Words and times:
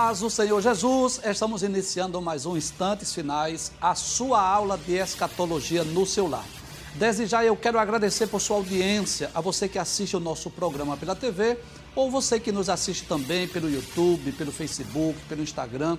Paz 0.00 0.20
do 0.20 0.30
Senhor 0.30 0.62
Jesus, 0.62 1.20
estamos 1.24 1.64
iniciando 1.64 2.22
mais 2.22 2.46
um 2.46 2.56
Instantes 2.56 3.12
Finais, 3.12 3.72
a 3.80 3.96
sua 3.96 4.40
aula 4.40 4.78
de 4.78 4.92
escatologia 4.92 5.82
no 5.82 6.06
seu 6.06 6.28
lar. 6.28 6.44
Desde 6.94 7.26
já 7.26 7.44
eu 7.44 7.56
quero 7.56 7.80
agradecer 7.80 8.28
por 8.28 8.40
sua 8.40 8.58
audiência, 8.58 9.28
a 9.34 9.40
você 9.40 9.68
que 9.68 9.76
assiste 9.76 10.16
o 10.16 10.20
nosso 10.20 10.50
programa 10.50 10.96
pela 10.96 11.16
TV, 11.16 11.58
ou 11.96 12.12
você 12.12 12.38
que 12.38 12.52
nos 12.52 12.68
assiste 12.68 13.06
também 13.06 13.48
pelo 13.48 13.68
YouTube, 13.68 14.30
pelo 14.30 14.52
Facebook, 14.52 15.18
pelo 15.28 15.42
Instagram, 15.42 15.98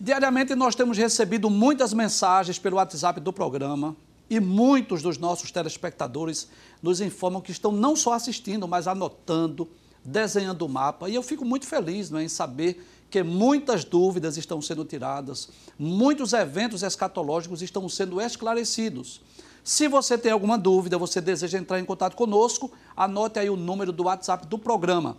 Diariamente 0.00 0.54
nós 0.54 0.74
temos 0.74 0.96
recebido 0.96 1.50
muitas 1.50 1.92
mensagens 1.92 2.58
pelo 2.58 2.76
WhatsApp 2.76 3.20
do 3.20 3.34
programa 3.34 3.94
e 4.30 4.40
muitos 4.40 5.02
dos 5.02 5.18
nossos 5.18 5.50
telespectadores 5.50 6.48
nos 6.82 7.02
informam 7.02 7.42
que 7.42 7.52
estão 7.52 7.70
não 7.70 7.94
só 7.94 8.14
assistindo, 8.14 8.66
mas 8.66 8.88
anotando, 8.88 9.68
desenhando 10.02 10.64
o 10.64 10.68
mapa. 10.70 11.10
E 11.10 11.14
eu 11.14 11.22
fico 11.22 11.44
muito 11.44 11.66
feliz 11.66 12.10
é, 12.10 12.22
em 12.22 12.28
saber 12.28 12.82
que 13.10 13.22
muitas 13.22 13.84
dúvidas 13.84 14.38
estão 14.38 14.62
sendo 14.62 14.82
tiradas, 14.82 15.50
muitos 15.78 16.32
eventos 16.32 16.82
escatológicos 16.82 17.60
estão 17.60 17.86
sendo 17.86 18.18
esclarecidos. 18.18 19.20
Se 19.66 19.86
você 19.88 20.16
tem 20.16 20.30
alguma 20.30 20.56
dúvida, 20.56 20.96
você 20.96 21.20
deseja 21.20 21.58
entrar 21.58 21.80
em 21.80 21.84
contato 21.84 22.14
conosco, 22.14 22.70
anote 22.96 23.40
aí 23.40 23.50
o 23.50 23.56
número 23.56 23.90
do 23.90 24.04
WhatsApp 24.04 24.46
do 24.46 24.56
programa. 24.56 25.16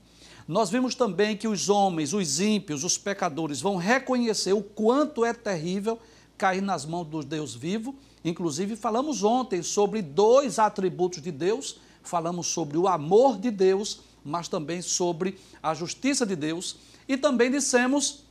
Nós 0.49 0.71
vimos 0.71 0.95
também 0.95 1.37
que 1.37 1.47
os 1.47 1.69
homens, 1.69 2.13
os 2.13 2.41
ímpios, 2.41 2.85
os 2.85 2.97
pecadores 2.97 3.61
vão 3.61 3.77
reconhecer 3.77 4.53
o 4.53 4.63
quanto 4.63 5.25
é 5.25 5.35
terrível 5.35 5.99
cair 6.39 6.61
nas 6.61 6.85
mãos 6.85 7.07
do 7.07 7.23
Deus 7.23 7.55
vivo 7.55 7.95
Inclusive, 8.27 8.75
falamos 8.75 9.23
ontem 9.23 9.63
sobre 9.63 10.03
dois 10.03 10.59
atributos 10.59 11.23
de 11.23 11.31
Deus: 11.31 11.79
falamos 12.03 12.49
sobre 12.49 12.77
o 12.77 12.89
amor 12.89 13.39
de 13.39 13.53
Deus, 13.53 14.01
mas 14.25 14.49
também 14.49 14.83
sobre 14.83 15.39
a 15.63 15.73
justiça 15.75 16.27
de 16.27 16.35
Deus. 16.35 16.77
E 17.07 17.17
também 17.17 17.53
dissemos 17.53 18.25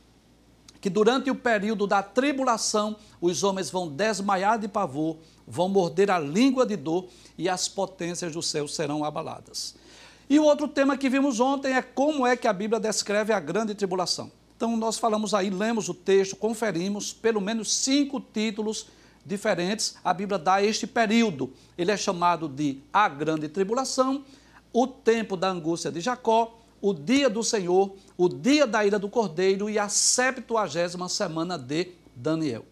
que 0.82 0.90
durante 0.90 1.30
o 1.30 1.34
período 1.34 1.86
da 1.86 2.02
tribulação, 2.02 2.94
os 3.22 3.42
homens 3.42 3.70
vão 3.70 3.88
desmaiar 3.88 4.58
de 4.58 4.68
pavor, 4.68 5.16
vão 5.48 5.66
morder 5.66 6.10
a 6.10 6.18
língua 6.18 6.66
de 6.66 6.76
dor 6.76 7.06
e 7.38 7.48
as 7.48 7.66
potências 7.66 8.34
do 8.34 8.42
céu 8.42 8.68
serão 8.68 9.02
abaladas. 9.02 9.74
E 10.28 10.38
o 10.38 10.44
outro 10.44 10.68
tema 10.68 10.98
que 10.98 11.08
vimos 11.08 11.40
ontem 11.40 11.72
é 11.72 11.80
como 11.80 12.26
é 12.26 12.36
que 12.36 12.46
a 12.46 12.52
Bíblia 12.52 12.78
descreve 12.78 13.32
a 13.32 13.40
grande 13.40 13.74
tribulação. 13.74 14.30
Então, 14.54 14.76
nós 14.76 14.98
falamos 14.98 15.32
aí, 15.32 15.48
lemos 15.48 15.88
o 15.88 15.94
texto, 15.94 16.36
conferimos 16.36 17.14
pelo 17.14 17.40
menos 17.40 17.72
cinco 17.72 18.20
títulos 18.20 18.86
diferentes, 19.26 19.96
a 20.04 20.14
Bíblia 20.14 20.38
dá 20.38 20.62
este 20.62 20.86
período. 20.86 21.52
Ele 21.76 21.90
é 21.90 21.96
chamado 21.96 22.48
de 22.48 22.80
a 22.92 23.08
grande 23.08 23.48
tribulação, 23.48 24.24
o 24.72 24.86
tempo 24.86 25.36
da 25.36 25.50
angústia 25.50 25.90
de 25.90 26.00
Jacó, 26.00 26.58
o 26.80 26.94
dia 26.94 27.28
do 27.28 27.42
Senhor, 27.42 27.96
o 28.16 28.28
dia 28.28 28.66
da 28.66 28.84
ira 28.86 28.98
do 28.98 29.08
Cordeiro 29.08 29.68
e 29.68 29.78
a 29.78 29.88
septuagésima 29.88 31.08
semana 31.08 31.58
de 31.58 31.92
Daniel. 32.14 32.64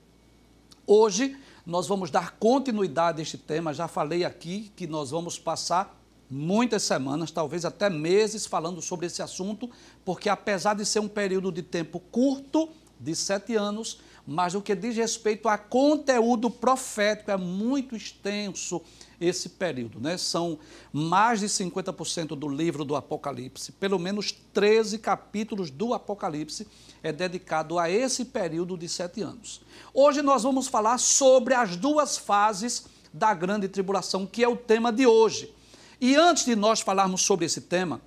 Hoje 0.86 1.36
nós 1.66 1.86
vamos 1.86 2.10
dar 2.10 2.36
continuidade 2.38 3.20
a 3.20 3.22
este 3.22 3.38
tema. 3.38 3.72
Já 3.72 3.88
falei 3.88 4.24
aqui 4.24 4.70
que 4.76 4.86
nós 4.86 5.10
vamos 5.10 5.38
passar 5.38 5.98
muitas 6.30 6.82
semanas, 6.82 7.30
talvez 7.30 7.64
até 7.64 7.88
meses, 7.88 8.46
falando 8.46 8.80
sobre 8.82 9.06
esse 9.06 9.22
assunto, 9.22 9.70
porque 10.04 10.28
apesar 10.28 10.74
de 10.74 10.84
ser 10.84 11.00
um 11.00 11.08
período 11.08 11.50
de 11.50 11.62
tempo 11.62 11.98
curto, 11.98 12.68
de 12.98 13.14
sete 13.14 13.54
anos, 13.54 14.00
mas 14.26 14.54
o 14.54 14.62
que 14.62 14.74
diz 14.74 14.96
respeito 14.96 15.48
a 15.48 15.58
conteúdo 15.58 16.50
profético 16.50 17.30
é 17.30 17.36
muito 17.36 17.94
extenso 17.94 18.80
esse 19.20 19.50
período, 19.50 20.00
né? 20.00 20.16
São 20.16 20.58
mais 20.92 21.40
de 21.40 21.46
50% 21.46 22.28
do 22.28 22.48
livro 22.48 22.84
do 22.84 22.96
Apocalipse, 22.96 23.72
pelo 23.72 23.98
menos 23.98 24.32
13 24.52 24.98
capítulos 24.98 25.70
do 25.70 25.94
Apocalipse 25.94 26.66
é 27.02 27.12
dedicado 27.12 27.78
a 27.78 27.90
esse 27.90 28.24
período 28.24 28.78
de 28.78 28.88
sete 28.88 29.20
anos. 29.20 29.60
Hoje 29.92 30.22
nós 30.22 30.42
vamos 30.42 30.68
falar 30.68 30.98
sobre 30.98 31.52
as 31.52 31.76
duas 31.76 32.16
fases 32.16 32.86
da 33.12 33.34
grande 33.34 33.68
tribulação, 33.68 34.26
que 34.26 34.42
é 34.42 34.48
o 34.48 34.56
tema 34.56 34.90
de 34.90 35.06
hoje. 35.06 35.54
E 36.00 36.16
antes 36.16 36.46
de 36.46 36.56
nós 36.56 36.80
falarmos 36.80 37.22
sobre 37.22 37.44
esse 37.44 37.60
tema, 37.60 38.00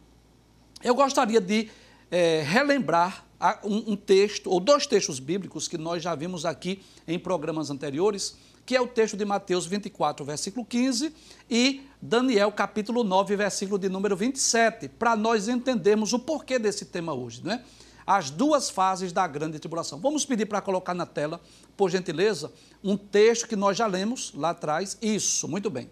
eu 0.84 0.96
gostaria 0.96 1.40
de 1.40 1.70
é, 2.10 2.42
relembrar 2.42 3.27
um, 3.64 3.96
texto, 3.96 4.50
ou 4.50 4.60
dois 4.60 4.88
textos 4.88 5.20
bíblicos 5.20 5.68
que 5.68 5.78
nós 5.78 6.02
já 6.02 6.16
vimos 6.16 6.46
aqui 6.46 6.82
em 7.08 7.20
programas 7.20 7.70
anteriores, 7.70 8.36
que 8.66 8.76
é 8.76 8.82
o 8.82 8.88
texto 8.88 9.16
de 9.16 9.24
Mateus 9.24 9.66
24, 9.66 10.26
versículo 10.26 10.66
15, 10.66 11.14
e 11.50 11.84
Daniel, 12.02 12.52
capítulo 12.52 13.04
9, 13.04 13.36
versículo 13.36 13.80
de 13.80 13.88
número 13.88 14.16
27, 14.16 14.90
para 14.90 15.16
nós 15.16 15.48
entendermos 15.48 16.12
o 16.14 16.20
porquê 16.20 16.60
desse 16.60 16.86
tema 16.86 17.14
hoje, 17.14 17.42
não 17.44 17.54
é? 17.54 17.64
As 18.06 18.30
duas 18.30 18.70
fases 18.70 19.12
da 19.12 19.28
grande 19.28 19.60
tribulação. 19.60 20.00
Vamos 20.00 20.26
pedir 20.26 20.46
para 20.46 20.62
colocar 20.62 20.94
na 20.94 21.06
tela, 21.06 21.42
por 21.76 21.90
gentileza, 21.90 22.52
um 22.82 22.96
texto 22.96 23.48
que 23.48 23.56
nós 23.56 23.78
já 23.78 23.86
lemos 23.86 24.34
lá 24.34 24.52
atrás. 24.52 24.98
Isso, 25.02 25.46
muito 25.46 25.70
bem. 25.70 25.92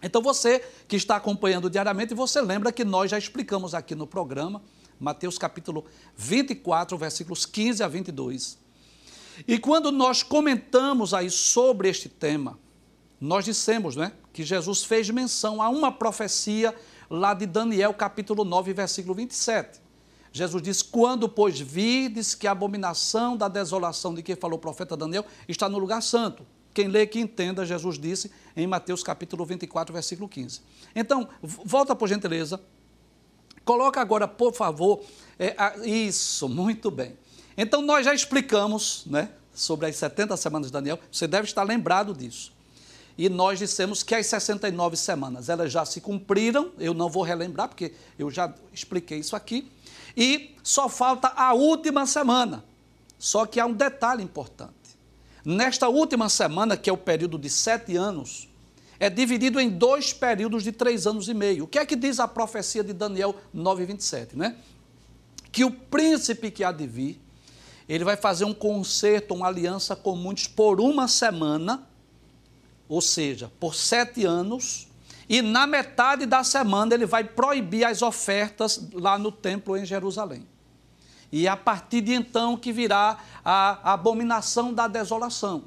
Então 0.00 0.22
você 0.22 0.64
que 0.86 0.94
está 0.94 1.16
acompanhando 1.16 1.68
diariamente, 1.68 2.14
você 2.14 2.40
lembra 2.40 2.70
que 2.70 2.84
nós 2.84 3.10
já 3.10 3.18
explicamos 3.18 3.74
aqui 3.74 3.96
no 3.96 4.06
programa 4.06 4.62
Mateus 4.98 5.38
capítulo 5.38 5.84
24, 6.16 6.96
versículos 6.96 7.46
15 7.46 7.82
a 7.82 7.88
22. 7.88 8.58
E 9.46 9.58
quando 9.58 9.92
nós 9.92 10.22
comentamos 10.22 11.14
aí 11.14 11.30
sobre 11.30 11.88
este 11.88 12.08
tema, 12.08 12.58
nós 13.20 13.44
dissemos, 13.44 13.96
não 13.96 14.04
é, 14.04 14.12
que 14.32 14.42
Jesus 14.42 14.84
fez 14.84 15.10
menção 15.10 15.62
a 15.62 15.68
uma 15.68 15.92
profecia 15.92 16.74
lá 17.10 17.34
de 17.34 17.46
Daniel 17.46 17.92
capítulo 17.94 18.44
9, 18.44 18.72
versículo 18.72 19.14
27. 19.14 19.80
Jesus 20.32 20.62
diz: 20.62 20.82
Quando, 20.82 21.28
pois, 21.28 21.58
vides 21.58 22.34
que 22.34 22.46
a 22.46 22.52
abominação 22.52 23.36
da 23.36 23.48
desolação 23.48 24.14
de 24.14 24.22
que 24.22 24.36
falou 24.36 24.58
o 24.58 24.60
profeta 24.60 24.96
Daniel 24.96 25.24
está 25.48 25.68
no 25.68 25.78
lugar 25.78 26.02
santo. 26.02 26.46
Quem 26.74 26.86
lê 26.86 27.06
que 27.06 27.18
entenda, 27.18 27.66
Jesus 27.66 27.98
disse 27.98 28.30
em 28.56 28.66
Mateus 28.66 29.02
capítulo 29.02 29.44
24, 29.44 29.92
versículo 29.92 30.28
15. 30.28 30.60
Então, 30.94 31.28
volta 31.42 31.96
por 31.96 32.08
gentileza 32.08 32.60
Coloca 33.68 34.00
agora, 34.00 34.26
por 34.26 34.54
favor, 34.54 35.02
é, 35.38 35.54
a, 35.58 35.76
isso, 35.86 36.48
muito 36.48 36.90
bem. 36.90 37.18
Então, 37.54 37.82
nós 37.82 38.02
já 38.02 38.14
explicamos 38.14 39.02
né, 39.04 39.28
sobre 39.52 39.84
as 39.84 39.96
70 39.96 40.34
semanas 40.38 40.68
de 40.68 40.72
Daniel, 40.72 40.98
você 41.12 41.26
deve 41.26 41.46
estar 41.46 41.64
lembrado 41.64 42.14
disso. 42.14 42.50
E 43.18 43.28
nós 43.28 43.58
dissemos 43.58 44.02
que 44.02 44.14
as 44.14 44.26
69 44.26 44.96
semanas, 44.96 45.50
elas 45.50 45.70
já 45.70 45.84
se 45.84 46.00
cumpriram, 46.00 46.72
eu 46.78 46.94
não 46.94 47.10
vou 47.10 47.22
relembrar, 47.22 47.68
porque 47.68 47.92
eu 48.18 48.30
já 48.30 48.54
expliquei 48.72 49.18
isso 49.18 49.36
aqui, 49.36 49.70
e 50.16 50.56
só 50.62 50.88
falta 50.88 51.28
a 51.36 51.52
última 51.52 52.06
semana, 52.06 52.64
Só 53.18 53.44
que 53.44 53.60
há 53.60 53.66
um 53.66 53.74
detalhe 53.74 54.22
importante. 54.24 54.72
Nesta 55.44 55.90
última 55.90 56.30
semana, 56.30 56.74
que 56.74 56.88
é 56.88 56.92
o 56.92 56.96
período 56.96 57.38
de 57.38 57.50
sete 57.50 57.96
anos, 57.96 58.47
é 59.00 59.08
dividido 59.08 59.60
em 59.60 59.68
dois 59.68 60.12
períodos 60.12 60.62
de 60.64 60.72
três 60.72 61.06
anos 61.06 61.28
e 61.28 61.34
meio. 61.34 61.64
O 61.64 61.66
que 61.66 61.78
é 61.78 61.86
que 61.86 61.94
diz 61.94 62.18
a 62.18 62.26
profecia 62.26 62.82
de 62.82 62.92
Daniel 62.92 63.36
9, 63.52 63.86
27, 63.86 64.36
né? 64.36 64.56
Que 65.52 65.64
o 65.64 65.70
príncipe 65.70 66.50
que 66.50 66.64
há 66.64 66.72
de 66.72 66.86
vir, 66.86 67.20
ele 67.88 68.04
vai 68.04 68.16
fazer 68.16 68.44
um 68.44 68.52
concerto, 68.52 69.34
uma 69.34 69.46
aliança 69.46 69.94
com 69.94 70.16
muitos 70.16 70.46
por 70.46 70.80
uma 70.80 71.06
semana, 71.06 71.86
ou 72.88 73.00
seja, 73.00 73.50
por 73.60 73.74
sete 73.74 74.24
anos, 74.24 74.88
e 75.28 75.42
na 75.42 75.66
metade 75.66 76.26
da 76.26 76.42
semana 76.42 76.94
ele 76.94 77.06
vai 77.06 77.22
proibir 77.22 77.84
as 77.84 78.02
ofertas 78.02 78.88
lá 78.92 79.18
no 79.18 79.30
templo 79.30 79.76
em 79.76 79.84
Jerusalém. 79.84 80.46
E 81.30 81.46
é 81.46 81.50
a 81.50 81.56
partir 81.56 82.00
de 82.00 82.14
então 82.14 82.56
que 82.56 82.72
virá 82.72 83.18
a 83.44 83.92
abominação 83.92 84.72
da 84.72 84.88
desolação. 84.88 85.64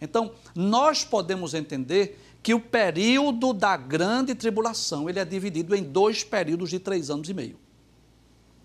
Então, 0.00 0.32
nós 0.54 1.04
podemos 1.04 1.54
entender 1.54 2.20
que 2.42 2.54
o 2.54 2.60
período 2.60 3.52
da 3.52 3.76
grande 3.76 4.34
tribulação 4.34 5.08
ele 5.08 5.18
é 5.18 5.24
dividido 5.24 5.74
em 5.74 5.82
dois 5.82 6.22
períodos 6.22 6.70
de 6.70 6.78
três 6.78 7.10
anos 7.10 7.28
e 7.28 7.34
meio. 7.34 7.58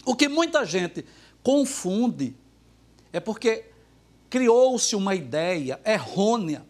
O 0.05 0.15
que 0.15 0.27
muita 0.27 0.65
gente 0.65 1.05
confunde 1.41 2.35
é 3.11 3.19
porque 3.19 3.65
criou-se 4.29 4.95
uma 4.95 5.15
ideia 5.15 5.79
errônea 5.85 6.65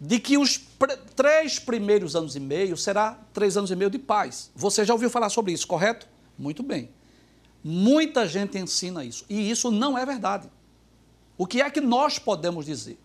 de 0.00 0.18
que 0.18 0.38
os 0.38 0.56
pr 0.56 0.96
três 1.14 1.58
primeiros 1.58 2.16
anos 2.16 2.34
e 2.34 2.40
meio 2.40 2.76
será 2.76 3.18
três 3.34 3.56
anos 3.56 3.70
e 3.70 3.76
meio 3.76 3.90
de 3.90 3.98
paz. 3.98 4.50
Você 4.56 4.84
já 4.84 4.94
ouviu 4.94 5.10
falar 5.10 5.28
sobre 5.28 5.52
isso, 5.52 5.66
correto? 5.66 6.08
Muito 6.38 6.62
bem. 6.62 6.88
Muita 7.62 8.26
gente 8.26 8.56
ensina 8.56 9.04
isso 9.04 9.24
e 9.28 9.50
isso 9.50 9.70
não 9.70 9.98
é 9.98 10.06
verdade. 10.06 10.48
O 11.36 11.46
que 11.46 11.60
é 11.60 11.70
que 11.70 11.80
nós 11.80 12.18
podemos 12.18 12.64
dizer? 12.64 12.98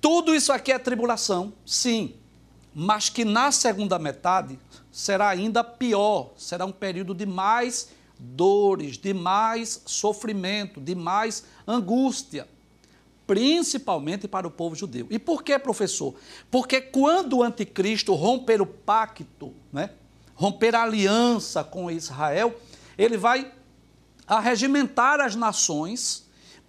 Tudo 0.00 0.34
isso 0.34 0.52
aqui 0.52 0.72
é 0.72 0.78
tribulação, 0.78 1.52
sim, 1.64 2.14
mas 2.74 3.08
que 3.08 3.24
na 3.24 3.50
segunda 3.50 3.98
metade 3.98 4.58
será 4.92 5.28
ainda 5.28 5.64
pior, 5.64 6.30
será 6.36 6.64
um 6.64 6.72
período 6.72 7.14
de 7.14 7.26
mais 7.26 7.90
dores, 8.18 8.96
de 8.96 9.12
mais 9.12 9.82
sofrimento, 9.86 10.80
de 10.80 10.94
mais 10.94 11.44
angústia 11.66 12.46
principalmente 13.26 14.28
para 14.28 14.46
o 14.46 14.50
povo 14.50 14.74
judeu. 14.74 15.06
E 15.10 15.18
por 15.18 15.42
que, 15.42 15.58
professor? 15.58 16.14
Porque 16.50 16.80
quando 16.80 17.38
o 17.38 17.42
anticristo 17.42 18.14
romper 18.14 18.62
o 18.62 18.66
pacto, 18.66 19.52
né, 19.72 19.90
romper 20.34 20.74
a 20.74 20.82
aliança 20.82 21.64
com 21.64 21.90
Israel, 21.90 22.54
ele 22.96 23.16
vai 23.16 23.52
arregimentar 24.26 25.20
as 25.20 25.34
nações 25.34 26.25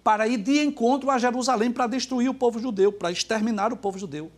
para 0.08 0.26
ir 0.26 0.38
de 0.38 0.64
encontro 0.64 1.10
a 1.10 1.18
Jerusalém 1.18 1.70
para 1.70 1.86
destruir 1.86 2.30
o 2.30 2.34
povo 2.34 2.58
judeu, 2.58 2.90
para 2.90 3.12
exterminar 3.12 3.74
o 3.74 3.76
povo 3.76 3.98
judeu. 3.98 4.32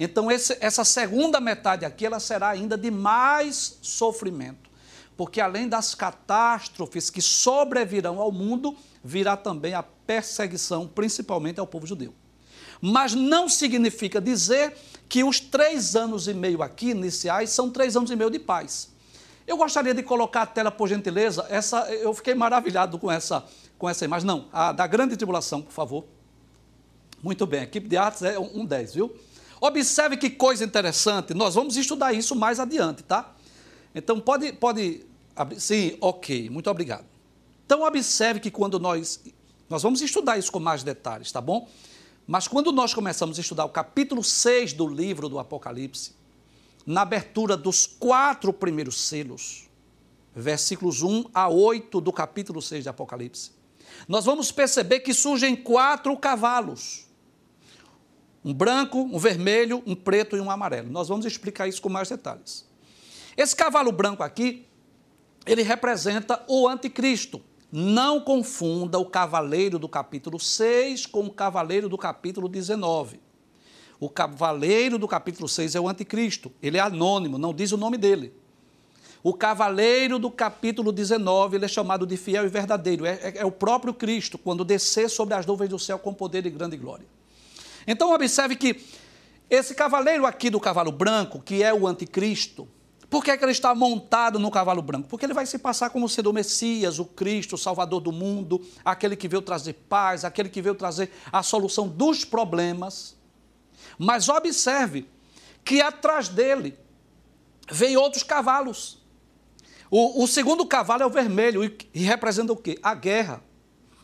Então, 0.00 0.30
esse, 0.30 0.56
essa 0.58 0.86
segunda 0.86 1.38
metade 1.38 1.84
aqui, 1.84 2.06
ela 2.06 2.18
será 2.18 2.48
ainda 2.48 2.78
de 2.78 2.90
mais 2.90 3.76
sofrimento, 3.82 4.70
porque 5.14 5.38
além 5.38 5.68
das 5.68 5.94
catástrofes 5.94 7.10
que 7.10 7.20
sobrevirão 7.20 8.18
ao 8.22 8.32
mundo, 8.32 8.74
virá 9.04 9.36
também 9.36 9.74
a 9.74 9.82
perseguição, 9.82 10.88
principalmente 10.88 11.60
ao 11.60 11.66
povo 11.66 11.86
judeu. 11.86 12.14
Mas 12.80 13.14
não 13.14 13.50
significa 13.50 14.18
dizer 14.18 14.74
que 15.10 15.22
os 15.22 15.38
três 15.38 15.94
anos 15.94 16.26
e 16.26 16.32
meio 16.32 16.62
aqui 16.62 16.88
iniciais 16.92 17.50
são 17.50 17.68
três 17.68 17.98
anos 17.98 18.10
e 18.10 18.16
meio 18.16 18.30
de 18.30 18.38
paz. 18.38 18.96
Eu 19.46 19.56
gostaria 19.56 19.94
de 19.94 20.02
colocar 20.02 20.42
a 20.42 20.46
tela, 20.46 20.72
por 20.72 20.88
gentileza. 20.88 21.46
Essa, 21.48 21.88
eu 21.92 22.12
fiquei 22.12 22.34
maravilhado 22.34 22.98
com 22.98 23.12
essa, 23.12 23.44
com 23.78 23.88
essa 23.88 24.04
imagem. 24.04 24.26
Não, 24.26 24.46
a 24.52 24.72
da 24.72 24.86
grande 24.86 25.16
tribulação, 25.16 25.62
por 25.62 25.72
favor. 25.72 26.04
Muito 27.22 27.46
bem, 27.46 27.60
a 27.60 27.64
equipe 27.64 27.88
de 27.88 27.96
artes 27.96 28.22
é 28.22 28.38
um 28.38 28.64
10, 28.64 28.94
viu? 28.94 29.14
Observe 29.60 30.16
que 30.16 30.30
coisa 30.30 30.64
interessante. 30.64 31.32
Nós 31.34 31.54
vamos 31.54 31.76
estudar 31.76 32.12
isso 32.12 32.36
mais 32.36 32.60
adiante, 32.60 33.02
tá? 33.02 33.34
Então, 33.94 34.20
pode, 34.20 34.52
pode 34.52 35.04
abrir. 35.34 35.58
Sim, 35.58 35.96
ok, 36.00 36.50
muito 36.50 36.70
obrigado. 36.70 37.04
Então, 37.64 37.82
observe 37.82 38.40
que 38.40 38.50
quando 38.50 38.78
nós. 38.78 39.20
Nós 39.68 39.82
vamos 39.82 40.00
estudar 40.00 40.38
isso 40.38 40.52
com 40.52 40.60
mais 40.60 40.84
detalhes, 40.84 41.32
tá 41.32 41.40
bom? 41.40 41.68
Mas 42.26 42.46
quando 42.46 42.70
nós 42.70 42.94
começamos 42.94 43.38
a 43.38 43.40
estudar 43.40 43.64
o 43.64 43.68
capítulo 43.68 44.22
6 44.22 44.72
do 44.72 44.86
livro 44.86 45.28
do 45.28 45.38
Apocalipse, 45.38 46.12
na 46.84 47.02
abertura 47.02 47.56
dos 47.56 47.86
quatro 47.86 48.52
primeiros 48.52 49.00
selos, 49.08 49.68
versículos 50.34 51.02
1 51.02 51.24
a 51.34 51.48
8 51.48 52.00
do 52.00 52.12
capítulo 52.12 52.62
6 52.62 52.84
de 52.84 52.88
Apocalipse, 52.88 53.50
nós 54.08 54.24
vamos 54.24 54.52
perceber 54.52 55.00
que 55.00 55.12
surgem 55.14 55.56
quatro 55.56 56.16
cavalos: 56.16 57.06
um 58.44 58.52
branco, 58.54 58.98
um 58.98 59.18
vermelho, 59.18 59.82
um 59.86 59.94
preto 59.94 60.36
e 60.36 60.40
um 60.40 60.50
amarelo. 60.50 60.90
Nós 60.90 61.08
vamos 61.08 61.26
explicar 61.26 61.66
isso 61.68 61.82
com 61.82 61.88
mais 61.88 62.08
detalhes. 62.08 62.66
Esse 63.36 63.54
cavalo 63.54 63.92
branco 63.92 64.22
aqui, 64.22 64.66
ele 65.44 65.62
representa 65.62 66.44
o 66.48 66.68
anticristo. 66.68 67.42
Não 67.70 68.20
confunda 68.20 68.98
o 68.98 69.04
cavaleiro 69.04 69.78
do 69.78 69.88
capítulo 69.88 70.38
6 70.38 71.04
com 71.06 71.26
o 71.26 71.30
cavaleiro 71.30 71.88
do 71.88 71.98
capítulo 71.98 72.48
19. 72.48 73.20
O 73.98 74.08
cavaleiro 74.08 74.98
do 74.98 75.08
capítulo 75.08 75.48
6 75.48 75.74
é 75.74 75.80
o 75.80 75.88
anticristo. 75.88 76.52
Ele 76.62 76.78
é 76.78 76.80
anônimo, 76.80 77.38
não 77.38 77.52
diz 77.52 77.72
o 77.72 77.76
nome 77.76 77.96
dele. 77.96 78.32
O 79.22 79.34
cavaleiro 79.34 80.18
do 80.18 80.30
capítulo 80.30 80.92
19, 80.92 81.56
ele 81.56 81.64
é 81.64 81.68
chamado 81.68 82.06
de 82.06 82.16
fiel 82.16 82.44
e 82.44 82.48
verdadeiro. 82.48 83.04
É, 83.04 83.14
é, 83.14 83.32
é, 83.38 83.44
o 83.44 83.50
próprio 83.50 83.92
Cristo, 83.92 84.38
quando 84.38 84.64
descer 84.64 85.10
sobre 85.10 85.34
as 85.34 85.44
nuvens 85.44 85.68
do 85.68 85.78
céu 85.78 85.98
com 85.98 86.14
poder 86.14 86.46
e 86.46 86.50
grande 86.50 86.76
glória. 86.76 87.06
Então, 87.86 88.12
observe 88.12 88.56
que 88.56 88.80
esse 89.48 89.74
cavaleiro 89.74 90.26
aqui 90.26 90.50
do 90.50 90.60
cavalo 90.60 90.90
branco, 90.90 91.40
que 91.40 91.62
é 91.62 91.72
o 91.72 91.86
anticristo, 91.86 92.68
por 93.08 93.22
que, 93.22 93.30
é 93.30 93.36
que 93.36 93.44
ele 93.44 93.52
está 93.52 93.74
montado 93.74 94.38
no 94.38 94.50
cavalo 94.50 94.82
branco? 94.82 95.08
Porque 95.08 95.24
ele 95.24 95.32
vai 95.32 95.46
se 95.46 95.58
passar 95.58 95.90
como 95.90 96.08
sendo 96.08 96.30
o 96.30 96.32
Messias, 96.32 96.98
o 96.98 97.04
Cristo, 97.04 97.54
o 97.54 97.58
Salvador 97.58 98.00
do 98.00 98.10
mundo, 98.10 98.60
aquele 98.84 99.14
que 99.14 99.28
veio 99.28 99.40
trazer 99.40 99.74
paz, 99.88 100.24
aquele 100.24 100.48
que 100.48 100.60
veio 100.60 100.74
trazer 100.74 101.12
a 101.30 101.42
solução 101.42 101.86
dos 101.86 102.24
problemas. 102.24 103.16
Mas 103.96 104.28
observe 104.28 105.08
que 105.64 105.80
atrás 105.80 106.28
dele 106.28 106.76
vem 107.70 107.96
outros 107.96 108.24
cavalos. 108.24 108.98
O, 109.90 110.24
o, 110.24 110.26
segundo 110.26 110.66
cavalo 110.66 111.02
é 111.02 111.06
o 111.06 111.10
vermelho 111.10 111.64
e, 111.64 111.76
e 111.94 112.00
representa 112.00 112.52
o 112.52 112.56
quê? 112.56 112.78
A 112.82 112.94
guerra. 112.94 113.42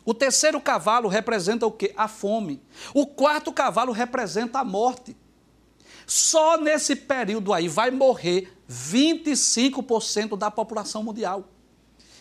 O 0.05 0.13
terceiro 0.13 0.61
cavalo 0.61 1.09
representa 1.09 1.67
o 1.67 1.71
quê? 1.71 1.93
A 1.97 2.09
fome. 2.09 2.61
O 2.93 3.07
quarto 3.07 3.53
cavalo 3.53 3.93
representa 3.93 4.61
a 4.61 4.65
morte. 4.65 5.17
Só 6.07 6.57
nesse 6.57 6.97
período 6.97 7.53
aí 7.53 7.69
vai 7.69 7.91
morrer 7.91 8.53
25% 8.71 10.37
da 10.37 10.51
população 10.51 11.03
mundial. 11.03 11.49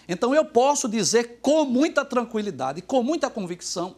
Então 0.08 0.36
eu 0.36 0.46
posso 0.46 0.88
dizer 0.88 1.40
com 1.42 1.66
muita 1.66 2.04
tranquilidade, 2.04 2.82
com 2.82 3.02
muita 3.02 3.30
convicção, 3.30 3.96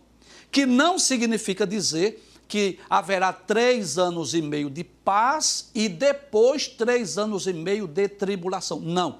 que 0.51 0.65
não 0.65 0.99
significa 0.99 1.65
dizer 1.65 2.23
que 2.47 2.79
haverá 2.89 3.33
três 3.33 3.97
anos 3.97 4.33
e 4.33 4.41
meio 4.41 4.69
de 4.69 4.83
paz 4.83 5.71
e 5.73 5.89
depois 5.89 6.67
três 6.67 7.17
anos 7.17 7.47
e 7.47 7.53
meio 7.53 7.87
de 7.87 8.07
tribulação. 8.07 8.79
Não. 8.79 9.19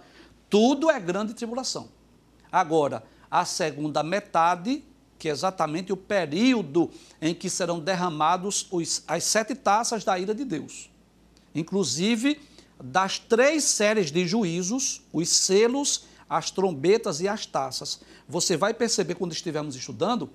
Tudo 0.53 0.91
é 0.91 0.99
grande 0.99 1.33
tribulação. 1.33 1.89
Agora, 2.51 3.03
a 3.31 3.43
segunda 3.43 4.03
metade, 4.03 4.83
que 5.17 5.27
é 5.27 5.31
exatamente 5.31 5.91
o 5.91 5.97
período 5.97 6.91
em 7.19 7.33
que 7.33 7.49
serão 7.49 7.79
derramados 7.79 8.67
os, 8.69 9.03
as 9.07 9.23
sete 9.23 9.55
taças 9.55 10.03
da 10.03 10.19
ira 10.19 10.35
de 10.35 10.45
Deus. 10.45 10.91
Inclusive, 11.55 12.39
das 12.79 13.17
três 13.17 13.63
séries 13.63 14.11
de 14.11 14.27
juízos, 14.27 15.01
os 15.11 15.27
selos, 15.27 16.05
as 16.29 16.51
trombetas 16.51 17.19
e 17.19 17.27
as 17.27 17.47
taças. 17.47 18.01
Você 18.29 18.55
vai 18.55 18.75
perceber 18.75 19.15
quando 19.15 19.31
estivermos 19.31 19.75
estudando 19.75 20.29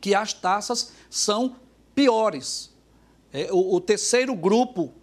que 0.00 0.14
as 0.14 0.32
taças 0.32 0.92
são 1.10 1.56
piores. 1.94 2.72
É, 3.30 3.52
o, 3.52 3.74
o, 3.74 3.80
terceiro 3.82 4.34
grupo 4.34 4.94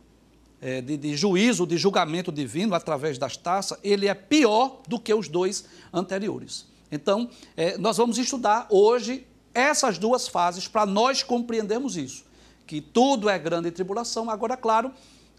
de, 0.82 0.96
de, 0.96 1.18
juízo, 1.18 1.66
de 1.66 1.76
julgamento 1.78 2.32
divino 2.32 2.76
através 2.76 3.18
das 3.18 3.36
taças, 3.36 3.80
ele 3.84 4.08
é 4.08 4.14
pior 4.14 4.82
do 4.88 5.00
que 5.00 5.12
os 5.12 5.28
dois 5.28 5.66
anteriores. 5.92 6.68
Então, 6.92 7.30
é, 7.58 7.78
nós 7.78 7.98
vamos 7.98 8.18
estudar 8.18 8.68
hoje 8.70 9.26
essas 9.54 9.98
duas 9.98 10.28
fases 10.28 10.68
para 10.68 10.86
nós 10.86 11.24
compreendermos 11.24 11.98
isso. 11.98 12.26
Que 12.68 12.80
tudo 12.80 13.30
é 13.30 13.40
grande 13.40 13.72
tribulação, 13.72 14.30
agora, 14.30 14.56
claro, 14.56 14.92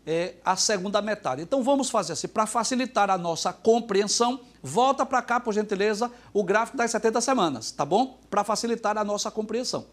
é, 0.06 0.34
a 0.44 0.56
segunda 0.56 1.00
metade. 1.00 1.42
Então 1.42 1.62
vamos 1.62 1.88
fazer 1.88 2.14
assim, 2.14 2.28
para 2.28 2.46
facilitar 2.46 3.10
a 3.10 3.16
nossa 3.16 3.52
compreensão, 3.52 4.40
volta 4.62 5.06
para 5.06 5.22
cá, 5.22 5.40
por 5.40 5.52
gentileza, 5.52 6.10
o 6.32 6.42
gráfico 6.42 6.76
das 6.76 6.90
70 6.90 7.20
semanas, 7.20 7.70
tá 7.70 7.84
bom? 7.84 8.18
Para 8.28 8.44
facilitar 8.44 8.98
a 8.98 9.04
nossa 9.04 9.30
compreensão. 9.30 9.86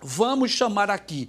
Vamos 0.00 0.50
chamar 0.50 0.90
aqui 0.90 1.28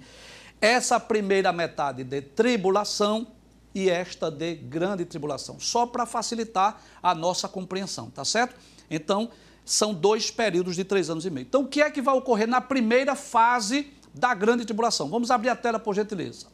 essa 0.60 0.98
primeira 0.98 1.52
metade 1.52 2.04
de 2.04 2.20
tribulação 2.20 3.26
e 3.74 3.90
esta 3.90 4.30
de 4.30 4.54
grande 4.54 5.04
tribulação, 5.04 5.60
só 5.60 5.86
para 5.86 6.06
facilitar 6.06 6.80
a 7.02 7.14
nossa 7.14 7.46
compreensão, 7.46 8.08
tá 8.08 8.24
certo? 8.24 8.56
Então, 8.90 9.30
são 9.66 9.92
dois 9.92 10.30
períodos 10.30 10.76
de 10.76 10.84
três 10.84 11.10
anos 11.10 11.26
e 11.26 11.30
meio. 11.30 11.44
Então, 11.44 11.62
o 11.62 11.68
que 11.68 11.82
é 11.82 11.90
que 11.90 12.00
vai 12.00 12.14
ocorrer 12.14 12.48
na 12.48 12.60
primeira 12.60 13.14
fase 13.14 13.92
da 14.14 14.32
grande 14.32 14.64
tribulação? 14.64 15.10
Vamos 15.10 15.30
abrir 15.30 15.50
a 15.50 15.56
tela, 15.56 15.78
por 15.78 15.94
gentileza. 15.94 16.46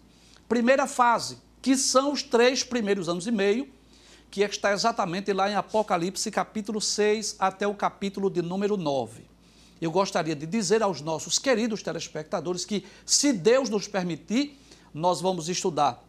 Primeira 0.48 0.86
fase, 0.86 1.38
que 1.60 1.76
são 1.76 2.12
os 2.12 2.22
três 2.22 2.64
primeiros 2.64 3.08
anos 3.08 3.26
e 3.26 3.30
meio, 3.30 3.68
que 4.30 4.40
está 4.40 4.72
exatamente 4.72 5.32
lá 5.32 5.48
em 5.48 5.54
Apocalipse, 5.54 6.30
capítulo 6.30 6.80
6 6.80 7.36
até 7.38 7.66
o 7.66 7.74
capítulo 7.74 8.30
de 8.30 8.42
número 8.42 8.76
9. 8.76 9.31
Eu 9.82 9.90
gostaria 9.90 10.36
de 10.36 10.46
dizer 10.46 10.80
aos 10.80 11.00
nossos 11.00 11.40
queridos 11.40 11.82
telespectadores 11.82 12.64
que, 12.64 12.86
se 13.04 13.32
Deus 13.32 13.68
nos 13.68 13.88
permitir, 13.88 14.56
nós 14.94 15.20
vamos 15.20 15.48
estudar 15.48 16.00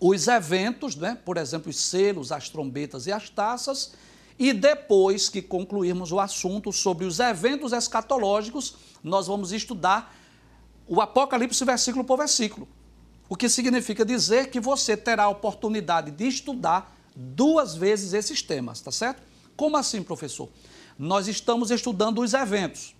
os 0.00 0.28
eventos, 0.28 0.94
né? 0.94 1.18
por 1.24 1.36
exemplo, 1.36 1.68
os 1.68 1.80
selos, 1.80 2.30
as 2.30 2.48
trombetas 2.48 3.08
e 3.08 3.12
as 3.12 3.28
taças, 3.28 3.94
e 4.38 4.52
depois 4.52 5.28
que 5.28 5.42
concluirmos 5.42 6.12
o 6.12 6.20
assunto 6.20 6.72
sobre 6.72 7.04
os 7.04 7.18
eventos 7.18 7.72
escatológicos, 7.72 8.76
nós 9.02 9.26
vamos 9.26 9.50
estudar 9.50 10.16
o 10.86 11.00
Apocalipse 11.00 11.64
versículo 11.64 12.04
por 12.04 12.18
versículo. 12.18 12.68
O 13.28 13.34
que 13.34 13.48
significa 13.48 14.04
dizer 14.04 14.48
que 14.48 14.60
você 14.60 14.96
terá 14.96 15.24
a 15.24 15.28
oportunidade 15.28 16.12
de 16.12 16.28
estudar 16.28 16.96
duas 17.16 17.74
vezes 17.74 18.12
esses 18.12 18.42
temas, 18.42 18.80
tá 18.80 18.92
certo? 18.92 19.20
Como 19.56 19.76
assim, 19.76 20.04
professor? 20.04 20.48
Nós 20.98 21.28
estamos 21.28 21.70
estudando 21.70 22.20
os 22.20 22.32
eventos. 22.32 22.94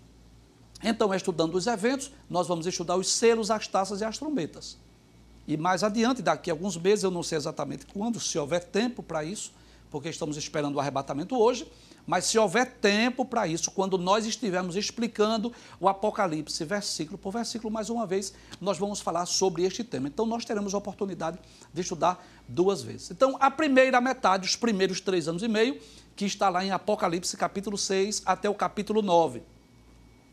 Então, 0.83 1.12
estudando 1.15 1.55
os 1.55 1.67
eventos, 1.67 2.11
nós 2.29 2.47
vamos 2.47 2.67
estudar 2.67 2.97
os 2.97 3.11
selos, 3.11 3.50
as 3.50 3.67
taças 3.67 4.00
e 4.00 4.05
as 4.05 4.19
trombetas. 4.19 4.76
E 5.49 5.57
mais 5.57 5.83
adiante, 5.83 6.21
daqui 6.21 6.50
a 6.50 6.53
alguns 6.53 6.76
meses, 6.76 7.05
eu 7.05 7.11
não 7.11 7.23
sei 7.23 7.38
exatamente 7.38 7.87
quando, 7.87 8.21
se 8.21 8.38
houver 8.38 8.65
tempo 8.65 9.03
para 9.03 9.25
isso, 9.25 9.53
porque 9.91 10.09
estamos 10.09 10.37
esperando 10.37 10.75
o 10.75 10.81
arrebatamento 10.81 11.38
hoje, 11.38 11.71
mas 12.07 12.26
se 12.26 12.38
houver 12.38 12.67
tempo 12.75 13.25
para 13.25 13.47
isso, 13.47 13.71
quando 13.71 13.97
nós 13.97 14.26
estivermos 14.26 14.76
explicando 14.76 15.53
o 15.81 15.88
Apocalipse, 15.88 16.65
versículo 16.65 17.17
por 17.17 17.33
versículo, 17.33 17.73
mais 17.73 17.88
uma 17.88 18.07
vez, 18.07 18.33
nós 18.61 18.79
vamos 18.79 19.00
falar 19.00 19.26
sobre 19.26 19.65
este 19.65 19.83
tema. 19.83 20.09
Então, 20.09 20.26
nós 20.26 20.45
teremos 20.45 20.75
a 20.75 20.79
oportunidade 20.79 21.38
de 21.73 21.81
estudar 21.81 22.25
duas 22.47 22.83
vezes. 22.83 23.11
Então, 23.11 23.37
a 23.41 23.50
primeira 23.50 24.00
metade, 24.00 24.47
os 24.47 24.55
primeiros 24.55 25.00
três 25.00 25.26
anos 25.26 25.43
e 25.43 25.49
meio, 25.49 25.81
que 26.16 26.25
está 26.25 26.49
lá 26.49 26.64
em 26.64 26.70
Apocalipse, 26.70 27.37
capítulo 27.37 27.76
6 27.76 28.23
até 28.25 28.49
o 28.49 28.54
capítulo 28.54 29.02
9. 29.02 29.42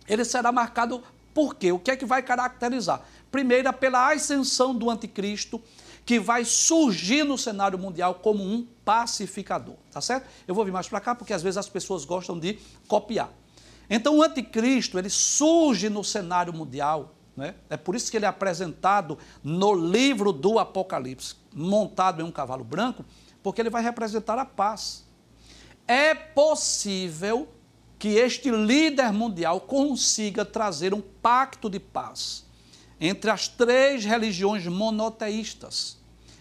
Ele 0.08 0.24
será 0.24 0.52
marcado 0.52 1.04
por 1.34 1.56
quê? 1.56 1.72
O 1.72 1.80
que 1.80 1.92
é 1.92 1.98
que 1.98 2.06
vai 2.06 2.24
caracterizar? 2.24 3.02
Primeiro, 3.30 3.72
pela 3.74 4.12
ascensão 4.14 4.74
do 4.74 4.90
anticristo, 4.90 5.62
que 6.06 6.20
vai 6.20 6.46
surgir 6.46 7.24
no 7.24 7.38
cenário 7.38 7.78
mundial 7.78 8.16
como 8.16 8.44
um 8.44 8.68
pacificador, 8.86 9.76
tá 9.92 10.02
certo? 10.02 10.28
Eu 10.48 10.54
vou 10.54 10.66
vir 10.66 10.72
mais 10.72 10.88
para 10.88 11.00
cá 11.00 11.16
porque 11.16 11.34
às 11.34 11.42
vezes 11.42 11.58
as 11.58 11.70
pessoas 11.70 12.06
gostam 12.06 12.38
de 12.38 12.60
copiar. 12.88 13.32
Então 13.90 14.18
o 14.18 14.24
anticristo, 14.24 14.98
ele 14.98 15.10
surge 15.10 15.90
no 15.90 16.04
cenário 16.04 16.54
mundial, 16.54 17.16
né? 17.36 17.56
É 17.70 17.78
por 17.78 17.96
isso 17.96 18.12
que 18.12 18.18
ele 18.18 18.26
é 18.26 18.30
apresentado 18.30 19.18
no 19.44 19.74
livro 19.74 20.32
do 20.32 20.60
Apocalipse, 20.60 21.36
montado 21.54 22.22
em 22.22 22.26
um 22.26 22.32
cavalo 22.32 22.64
branco, 22.64 23.04
porque 23.42 23.62
ele 23.62 23.70
vai 23.70 23.82
representar 23.82 24.38
a 24.38 24.46
paz. 24.46 25.06
É 25.88 26.14
possível 26.14 27.48
que 28.00 28.10
este 28.10 28.52
líder 28.52 29.12
mundial 29.12 29.62
consiga 29.62 30.44
trazer 30.44 30.94
um 30.94 31.02
pacto 31.02 31.70
de 31.70 31.80
paz 31.80 32.46
entre 33.00 33.30
as 33.30 33.48
três 33.48 34.06
religiões 34.06 34.66
monoteístas, 34.66 35.98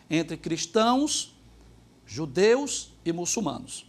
entre 0.09 0.37
cristãos, 0.37 1.37
judeus 2.07 2.93
e 3.05 3.13
muçulmanos. 3.13 3.87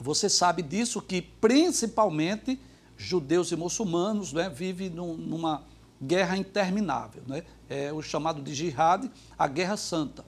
Você 0.00 0.28
sabe 0.28 0.62
disso 0.62 1.00
que 1.00 1.22
principalmente 1.22 2.60
judeus 2.96 3.52
e 3.52 3.56
muçulmanos 3.56 4.32
né, 4.32 4.48
vivem 4.48 4.90
num, 4.90 5.16
numa 5.16 5.64
guerra 6.02 6.36
interminável, 6.36 7.22
né? 7.26 7.42
é 7.68 7.92
o 7.92 8.02
chamado 8.02 8.42
de 8.42 8.54
jihad, 8.54 9.10
a 9.38 9.46
guerra 9.46 9.76
santa. 9.76 10.24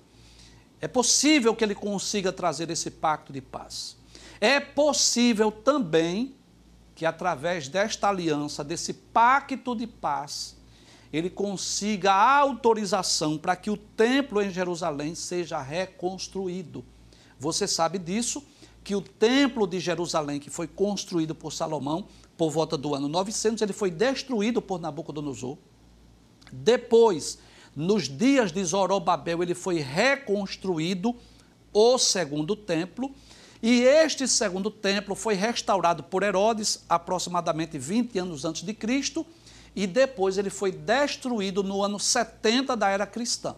É 0.80 0.88
possível 0.88 1.54
que 1.54 1.64
ele 1.64 1.74
consiga 1.74 2.32
trazer 2.32 2.70
esse 2.70 2.90
pacto 2.90 3.32
de 3.32 3.40
paz. 3.40 3.97
É 4.40 4.60
possível 4.60 5.50
também 5.50 6.34
que 6.94 7.06
através 7.06 7.68
desta 7.68 8.08
aliança, 8.08 8.64
desse 8.64 8.92
pacto 8.92 9.74
de 9.74 9.86
paz, 9.86 10.56
ele 11.12 11.30
consiga 11.30 12.12
a 12.12 12.38
autorização 12.38 13.38
para 13.38 13.56
que 13.56 13.70
o 13.70 13.76
templo 13.76 14.42
em 14.42 14.50
Jerusalém 14.50 15.14
seja 15.14 15.60
reconstruído. 15.60 16.84
Você 17.38 17.66
sabe 17.66 17.98
disso, 17.98 18.44
que 18.82 18.94
o 18.94 19.00
templo 19.00 19.66
de 19.66 19.78
Jerusalém, 19.80 20.40
que 20.40 20.50
foi 20.50 20.66
construído 20.66 21.34
por 21.34 21.52
Salomão 21.52 22.06
por 22.36 22.50
volta 22.50 22.76
do 22.76 22.94
ano 22.94 23.08
900, 23.08 23.60
ele 23.62 23.72
foi 23.72 23.90
destruído 23.90 24.62
por 24.62 24.80
Nabucodonosor. 24.80 25.58
Depois, 26.52 27.38
nos 27.76 28.08
dias 28.08 28.50
de 28.50 28.64
Zorobabel, 28.64 29.42
ele 29.42 29.54
foi 29.54 29.80
reconstruído 29.80 31.14
o 31.72 31.98
segundo 31.98 32.56
templo. 32.56 33.12
E 33.62 33.82
este 33.82 34.28
segundo 34.28 34.70
templo 34.70 35.14
foi 35.14 35.34
restaurado 35.34 36.02
por 36.02 36.22
Herodes 36.22 36.84
aproximadamente 36.88 37.78
20 37.78 38.18
anos 38.18 38.44
antes 38.44 38.62
de 38.62 38.72
Cristo 38.72 39.26
e 39.74 39.86
depois 39.86 40.38
ele 40.38 40.50
foi 40.50 40.70
destruído 40.70 41.62
no 41.62 41.82
ano 41.82 41.98
70 41.98 42.76
da 42.76 42.88
era 42.88 43.06
cristã. 43.06 43.56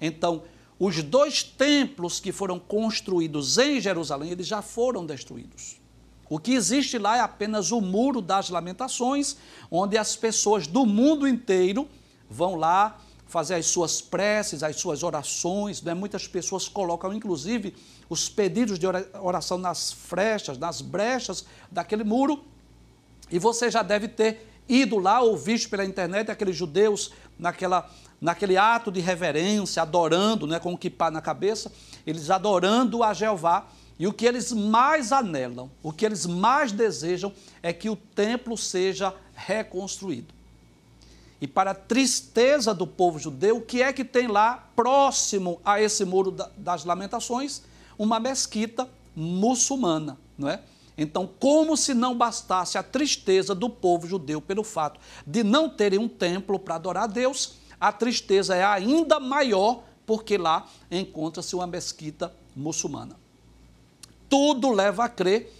Então, 0.00 0.44
os 0.78 1.02
dois 1.02 1.42
templos 1.42 2.20
que 2.20 2.32
foram 2.32 2.58
construídos 2.58 3.58
em 3.58 3.80
Jerusalém, 3.80 4.30
eles 4.30 4.46
já 4.46 4.62
foram 4.62 5.04
destruídos. 5.04 5.80
O 6.28 6.38
que 6.38 6.52
existe 6.52 6.96
lá 6.96 7.16
é 7.16 7.20
apenas 7.20 7.72
o 7.72 7.80
Muro 7.80 8.22
das 8.22 8.48
Lamentações, 8.48 9.36
onde 9.70 9.98
as 9.98 10.14
pessoas 10.14 10.66
do 10.66 10.86
mundo 10.86 11.26
inteiro 11.26 11.88
vão 12.30 12.54
lá 12.54 12.98
fazer 13.30 13.54
as 13.54 13.66
suas 13.66 14.02
preces, 14.02 14.62
as 14.62 14.76
suas 14.76 15.02
orações. 15.04 15.80
Né? 15.80 15.94
Muitas 15.94 16.26
pessoas 16.26 16.68
colocam, 16.68 17.14
inclusive, 17.14 17.74
os 18.08 18.28
pedidos 18.28 18.78
de 18.78 18.86
oração 19.22 19.56
nas 19.56 19.92
frechas, 19.92 20.58
nas 20.58 20.80
brechas 20.80 21.46
daquele 21.70 22.02
muro. 22.02 22.44
E 23.30 23.38
você 23.38 23.70
já 23.70 23.82
deve 23.82 24.08
ter 24.08 24.48
ido 24.68 24.98
lá 24.98 25.20
ou 25.20 25.36
visto 25.36 25.70
pela 25.70 25.84
internet 25.84 26.30
aqueles 26.30 26.56
judeus 26.56 27.12
naquela, 27.38 27.88
naquele 28.20 28.56
ato 28.56 28.90
de 28.90 28.98
reverência, 29.00 29.82
adorando, 29.82 30.44
né, 30.46 30.58
com 30.58 30.74
o 30.74 30.78
kippah 30.78 31.10
na 31.10 31.20
cabeça, 31.20 31.72
eles 32.04 32.30
adorando 32.30 33.02
a 33.04 33.14
Jeová. 33.14 33.68
E 33.96 34.06
o 34.06 34.12
que 34.12 34.26
eles 34.26 34.50
mais 34.50 35.12
anelam, 35.12 35.70
o 35.82 35.92
que 35.92 36.06
eles 36.06 36.24
mais 36.26 36.72
desejam 36.72 37.32
é 37.62 37.72
que 37.72 37.88
o 37.90 37.94
templo 37.94 38.56
seja 38.56 39.14
reconstruído. 39.34 40.39
E 41.40 41.46
para 41.46 41.70
a 41.70 41.74
tristeza 41.74 42.74
do 42.74 42.86
povo 42.86 43.18
judeu, 43.18 43.56
o 43.56 43.62
que 43.62 43.82
é 43.82 43.92
que 43.92 44.04
tem 44.04 44.26
lá 44.26 44.68
próximo 44.76 45.60
a 45.64 45.80
esse 45.80 46.04
muro 46.04 46.34
das 46.56 46.84
lamentações? 46.84 47.62
Uma 47.98 48.20
mesquita 48.20 48.88
muçulmana, 49.16 50.18
não 50.36 50.48
é? 50.48 50.60
Então, 50.98 51.26
como 51.38 51.78
se 51.78 51.94
não 51.94 52.14
bastasse 52.14 52.76
a 52.76 52.82
tristeza 52.82 53.54
do 53.54 53.70
povo 53.70 54.06
judeu 54.06 54.38
pelo 54.38 54.62
fato 54.62 55.00
de 55.26 55.42
não 55.42 55.68
terem 55.68 55.98
um 55.98 56.08
templo 56.08 56.58
para 56.58 56.74
adorar 56.74 57.04
a 57.04 57.06
Deus, 57.06 57.54
a 57.80 57.90
tristeza 57.90 58.54
é 58.54 58.62
ainda 58.62 59.18
maior 59.18 59.82
porque 60.04 60.36
lá 60.36 60.66
encontra-se 60.90 61.54
uma 61.54 61.66
mesquita 61.66 62.34
muçulmana. 62.54 63.16
Tudo 64.28 64.70
leva 64.70 65.04
a 65.04 65.08
crer 65.08 65.50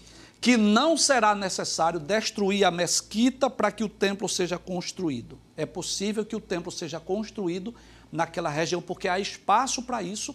que 0.40 0.56
não 0.56 0.96
será 0.96 1.34
necessário 1.34 2.00
destruir 2.00 2.64
a 2.64 2.70
mesquita 2.70 3.50
para 3.50 3.70
que 3.70 3.84
o 3.84 3.88
templo 3.88 4.28
seja 4.28 4.58
construído. 4.58 5.38
É 5.56 5.66
possível 5.66 6.24
que 6.24 6.34
o 6.34 6.40
templo 6.40 6.72
seja 6.72 6.98
construído 6.98 7.74
naquela 8.10 8.48
região, 8.48 8.80
porque 8.80 9.06
há 9.06 9.18
espaço 9.18 9.82
para 9.82 10.02
isso, 10.02 10.34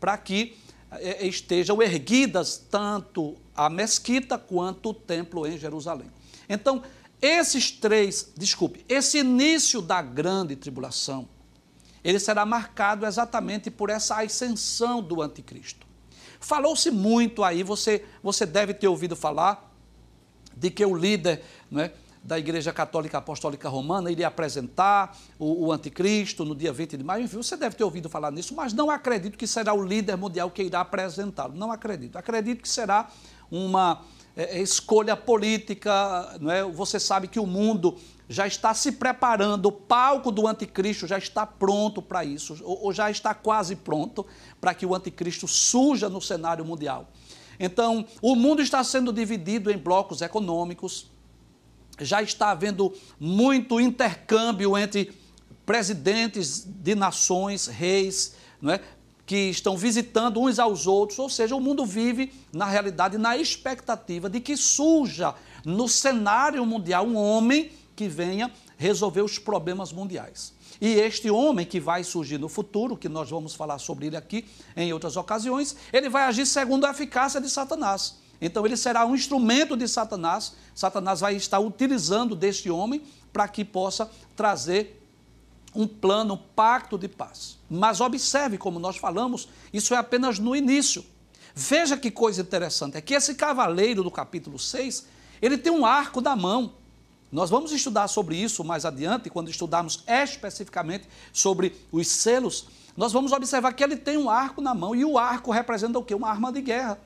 para 0.00 0.18
que 0.18 0.56
é, 0.90 1.26
estejam 1.26 1.80
erguidas 1.80 2.56
tanto 2.70 3.36
a 3.54 3.70
mesquita 3.70 4.36
quanto 4.36 4.90
o 4.90 4.94
templo 4.94 5.46
em 5.46 5.56
Jerusalém. 5.56 6.10
Então, 6.48 6.82
esses 7.22 7.70
três, 7.70 8.32
desculpe, 8.36 8.84
esse 8.88 9.18
início 9.18 9.80
da 9.80 10.02
grande 10.02 10.56
tribulação, 10.56 11.28
ele 12.02 12.18
será 12.18 12.44
marcado 12.44 13.06
exatamente 13.06 13.70
por 13.70 13.88
essa 13.88 14.20
ascensão 14.20 15.00
do 15.00 15.22
anticristo. 15.22 15.83
Falou-se 16.44 16.90
muito 16.90 17.42
aí, 17.42 17.62
você, 17.62 18.04
você 18.22 18.44
deve 18.44 18.74
ter 18.74 18.86
ouvido 18.86 19.16
falar 19.16 19.72
de 20.54 20.70
que 20.70 20.84
o 20.84 20.94
líder, 20.94 21.42
não 21.70 21.80
é, 21.80 21.90
da 22.22 22.38
Igreja 22.38 22.70
Católica 22.70 23.16
Apostólica 23.16 23.66
Romana 23.66 24.10
iria 24.10 24.28
apresentar 24.28 25.16
o, 25.38 25.66
o, 25.66 25.72
anticristo 25.72 26.44
no 26.44 26.54
dia 26.54 26.70
20 26.70 26.98
de 26.98 27.04
maio. 27.04 27.24
Enfim, 27.24 27.38
você 27.38 27.56
deve 27.56 27.76
ter 27.76 27.84
ouvido 27.84 28.10
falar 28.10 28.30
nisso, 28.30 28.54
mas 28.54 28.74
não 28.74 28.90
acredito 28.90 29.38
que 29.38 29.46
será 29.46 29.72
o 29.72 29.82
líder 29.82 30.16
mundial 30.16 30.50
que 30.50 30.62
irá 30.62 30.80
apresentá-lo. 30.80 31.54
Não 31.54 31.72
acredito. 31.72 32.16
Acredito 32.16 32.60
que 32.60 32.68
será 32.68 33.10
uma 33.50 34.02
é, 34.36 34.58
é 34.58 34.62
escolha 34.62 35.16
política. 35.16 36.36
Não 36.40 36.50
é? 36.50 36.64
Você 36.64 36.98
sabe 36.98 37.28
que 37.28 37.38
o 37.38 37.46
mundo 37.46 37.96
já 38.28 38.46
está 38.46 38.72
se 38.72 38.92
preparando, 38.92 39.66
o 39.66 39.72
palco 39.72 40.32
do 40.32 40.46
anticristo 40.46 41.06
já 41.06 41.18
está 41.18 41.46
pronto 41.46 42.00
para 42.00 42.24
isso, 42.24 42.56
ou, 42.62 42.84
ou 42.84 42.92
já 42.92 43.10
está 43.10 43.34
quase 43.34 43.76
pronto 43.76 44.26
para 44.60 44.72
que 44.72 44.86
o 44.86 44.94
anticristo 44.94 45.46
surja 45.46 46.08
no 46.08 46.20
cenário 46.20 46.64
mundial. 46.64 47.08
Então, 47.60 48.04
o 48.20 48.34
mundo 48.34 48.62
está 48.62 48.82
sendo 48.82 49.12
dividido 49.12 49.70
em 49.70 49.78
blocos 49.78 50.22
econômicos, 50.22 51.10
já 52.00 52.22
está 52.22 52.50
havendo 52.50 52.92
muito 53.20 53.78
intercâmbio 53.78 54.76
entre 54.76 55.12
presidentes 55.64 56.64
de 56.64 56.94
nações, 56.94 57.66
reis, 57.66 58.34
não 58.60 58.72
é? 58.72 58.80
Que 59.26 59.36
estão 59.48 59.76
visitando 59.76 60.40
uns 60.40 60.58
aos 60.58 60.86
outros, 60.86 61.18
ou 61.18 61.28
seja, 61.28 61.56
o 61.56 61.60
mundo 61.60 61.84
vive, 61.86 62.32
na 62.52 62.66
realidade, 62.66 63.16
na 63.16 63.36
expectativa 63.36 64.28
de 64.28 64.40
que 64.40 64.56
surja 64.56 65.34
no 65.64 65.88
cenário 65.88 66.64
mundial 66.66 67.06
um 67.06 67.16
homem 67.16 67.70
que 67.96 68.08
venha 68.08 68.52
resolver 68.76 69.22
os 69.22 69.38
problemas 69.38 69.92
mundiais. 69.92 70.52
E 70.80 70.88
este 70.94 71.30
homem 71.30 71.64
que 71.64 71.80
vai 71.80 72.04
surgir 72.04 72.38
no 72.38 72.48
futuro, 72.48 72.96
que 72.96 73.08
nós 73.08 73.30
vamos 73.30 73.54
falar 73.54 73.78
sobre 73.78 74.08
ele 74.08 74.16
aqui 74.16 74.44
em 74.76 74.92
outras 74.92 75.16
ocasiões, 75.16 75.76
ele 75.92 76.08
vai 76.08 76.24
agir 76.24 76.44
segundo 76.44 76.84
a 76.84 76.90
eficácia 76.90 77.40
de 77.40 77.48
Satanás. 77.48 78.16
Então 78.40 78.66
ele 78.66 78.76
será 78.76 79.06
um 79.06 79.14
instrumento 79.14 79.76
de 79.76 79.86
Satanás. 79.88 80.54
Satanás 80.74 81.20
vai 81.20 81.36
estar 81.36 81.60
utilizando 81.60 82.34
deste 82.34 82.68
homem 82.68 83.02
para 83.32 83.48
que 83.48 83.64
possa 83.64 84.10
trazer 84.36 85.03
um 85.74 85.86
plano, 85.86 86.34
um 86.34 86.36
pacto 86.36 86.96
de 86.96 87.08
paz. 87.08 87.58
Mas 87.68 88.00
observe, 88.00 88.56
como 88.58 88.78
nós 88.78 88.96
falamos, 88.96 89.48
isso 89.72 89.94
é 89.94 89.96
apenas 89.96 90.38
no 90.38 90.54
início. 90.54 91.04
Veja 91.54 91.96
que 91.96 92.10
coisa 92.10 92.42
interessante, 92.42 92.96
é 92.96 93.00
que 93.00 93.14
esse 93.14 93.34
cavaleiro 93.34 94.02
do 94.02 94.10
capítulo 94.10 94.58
6, 94.58 95.06
ele 95.40 95.56
tem 95.56 95.72
um 95.72 95.86
arco 95.86 96.20
na 96.20 96.34
mão. 96.34 96.72
Nós 97.30 97.50
vamos 97.50 97.72
estudar 97.72 98.08
sobre 98.08 98.36
isso 98.36 98.64
mais 98.64 98.84
adiante, 98.84 99.30
quando 99.30 99.50
estudarmos 99.50 100.02
especificamente 100.06 101.08
sobre 101.32 101.74
os 101.90 102.06
selos, 102.08 102.66
nós 102.96 103.12
vamos 103.12 103.32
observar 103.32 103.72
que 103.72 103.82
ele 103.82 103.96
tem 103.96 104.16
um 104.16 104.30
arco 104.30 104.60
na 104.60 104.74
mão, 104.74 104.94
e 104.94 105.04
o 105.04 105.18
arco 105.18 105.50
representa 105.50 105.98
o 105.98 106.04
quê? 106.04 106.14
Uma 106.14 106.30
arma 106.30 106.52
de 106.52 106.60
guerra. 106.60 106.98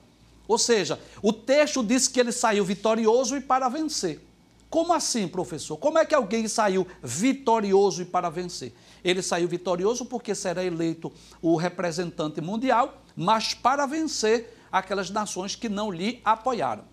Ou 0.47 0.59
seja, 0.59 0.99
o 1.23 1.33
texto 1.33 1.83
diz 1.83 2.09
que 2.09 2.19
ele 2.19 2.33
saiu 2.33 2.65
vitorioso 2.65 3.37
e 3.37 3.41
para 3.41 3.69
vencer. 3.69 4.28
Como 4.71 4.93
assim, 4.93 5.27
professor? 5.27 5.79
Como 5.79 5.99
é 5.99 6.05
que 6.05 6.15
alguém 6.15 6.47
saiu 6.47 6.87
vitorioso 7.03 8.03
e 8.03 8.05
para 8.05 8.29
vencer? 8.29 8.75
Ele 9.03 9.23
saiu 9.23 9.49
vitorioso 9.49 10.05
porque 10.05 10.35
será 10.35 10.63
eleito 10.63 11.11
o 11.41 11.57
representante 11.57 12.41
mundial, 12.41 13.03
mas 13.17 13.55
para 13.55 13.87
vencer 13.87 14.55
aquelas 14.71 15.09
nações 15.09 15.55
que 15.57 15.69
não 15.69 15.91
lhe 15.91 16.21
apoiaram. 16.25 16.85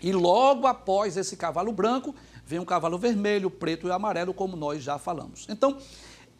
E 0.00 0.12
logo 0.12 0.66
após 0.66 1.16
esse 1.16 1.36
cavalo 1.36 1.72
branco, 1.72 2.14
vem 2.44 2.58
um 2.58 2.64
cavalo 2.64 2.98
vermelho, 2.98 3.50
preto 3.50 3.88
e 3.88 3.90
amarelo, 3.90 4.32
como 4.32 4.56
nós 4.56 4.82
já 4.82 4.98
falamos. 4.98 5.46
Então, 5.48 5.78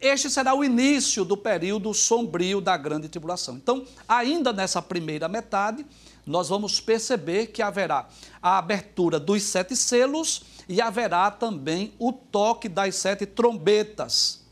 este 0.00 0.28
será 0.28 0.54
o 0.54 0.62
início 0.62 1.24
do 1.24 1.36
período 1.36 1.92
sombrio 1.94 2.60
da 2.60 2.76
grande 2.76 3.08
tribulação. 3.08 3.56
Então, 3.56 3.84
ainda 4.06 4.52
nessa 4.52 4.82
primeira 4.82 5.26
metade, 5.26 5.86
nós 6.26 6.48
vamos 6.48 6.80
perceber 6.80 7.46
que 7.46 7.62
haverá 7.62 8.08
a 8.42 8.58
abertura 8.58 9.20
dos 9.20 9.44
sete 9.44 9.76
selos 9.76 10.42
e 10.68 10.80
haverá 10.80 11.30
também 11.30 11.94
o 11.98 12.12
toque 12.12 12.68
das 12.68 12.96
sete 12.96 13.24
trombetas. 13.24 14.44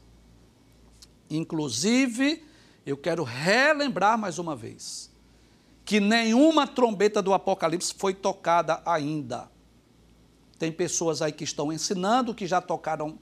Inclusive, 1.29 2.45
eu 2.87 2.97
quero 2.97 3.25
relembrar 3.25 4.17
mais 4.17 4.39
uma 4.39 4.55
vez 4.55 5.13
que 5.85 6.01
nenhuma 6.01 6.67
trombeta 6.67 7.21
do 7.21 7.35
Apocalipse 7.35 7.93
foi 7.99 8.15
tocada 8.15 8.81
ainda. 8.87 9.51
Tem 10.59 10.73
pessoas 10.73 11.21
aí 11.21 11.33
que 11.33 11.45
estão 11.45 11.73
ensinando 11.73 12.35
que 12.35 12.47
já 12.47 12.61
tocaram 12.61 13.19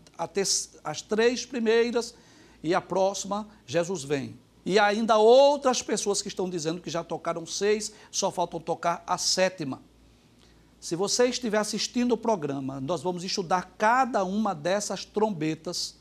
as 0.84 1.02
três 1.02 1.44
primeiras 1.44 2.14
e 2.62 2.74
a 2.74 2.80
próxima, 2.80 3.48
Jesus 3.66 4.04
vem. 4.04 4.38
E 4.64 4.78
ainda 4.78 5.18
outras 5.18 5.82
pessoas 5.82 6.22
que 6.22 6.28
estão 6.28 6.48
dizendo 6.48 6.80
que 6.80 6.90
já 6.90 7.02
tocaram 7.02 7.44
seis, 7.44 7.92
só 8.10 8.30
faltam 8.30 8.60
tocar 8.60 9.02
a 9.06 9.18
sétima. 9.18 9.82
Se 10.80 10.96
você 10.96 11.26
estiver 11.26 11.58
assistindo 11.58 12.12
o 12.12 12.16
programa, 12.16 12.80
nós 12.80 13.02
vamos 13.02 13.24
estudar 13.24 13.74
cada 13.78 14.24
uma 14.24 14.54
dessas 14.54 15.04
trombetas 15.04 15.96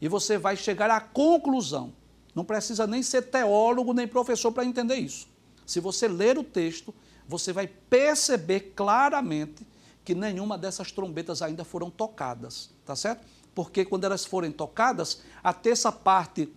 e 0.00 0.08
você 0.08 0.38
vai 0.38 0.56
chegar 0.56 0.90
à 0.90 1.00
conclusão. 1.00 1.92
Não 2.34 2.44
precisa 2.44 2.86
nem 2.86 3.02
ser 3.02 3.22
teólogo 3.22 3.92
nem 3.92 4.06
professor 4.06 4.52
para 4.52 4.64
entender 4.64 4.96
isso. 4.96 5.28
Se 5.66 5.80
você 5.80 6.08
ler 6.08 6.38
o 6.38 6.44
texto, 6.44 6.94
você 7.26 7.52
vai 7.52 7.66
perceber 7.66 8.72
claramente 8.74 9.66
que 10.04 10.14
nenhuma 10.14 10.58
dessas 10.58 10.90
trombetas 10.90 11.42
ainda 11.42 11.64
foram 11.64 11.90
tocadas, 11.90 12.70
tá 12.84 12.96
certo? 12.96 13.26
Porque 13.54 13.84
quando 13.84 14.04
elas 14.04 14.24
forem 14.24 14.50
tocadas, 14.50 15.22
a 15.42 15.52
terça 15.52 15.92
parte 15.92 16.52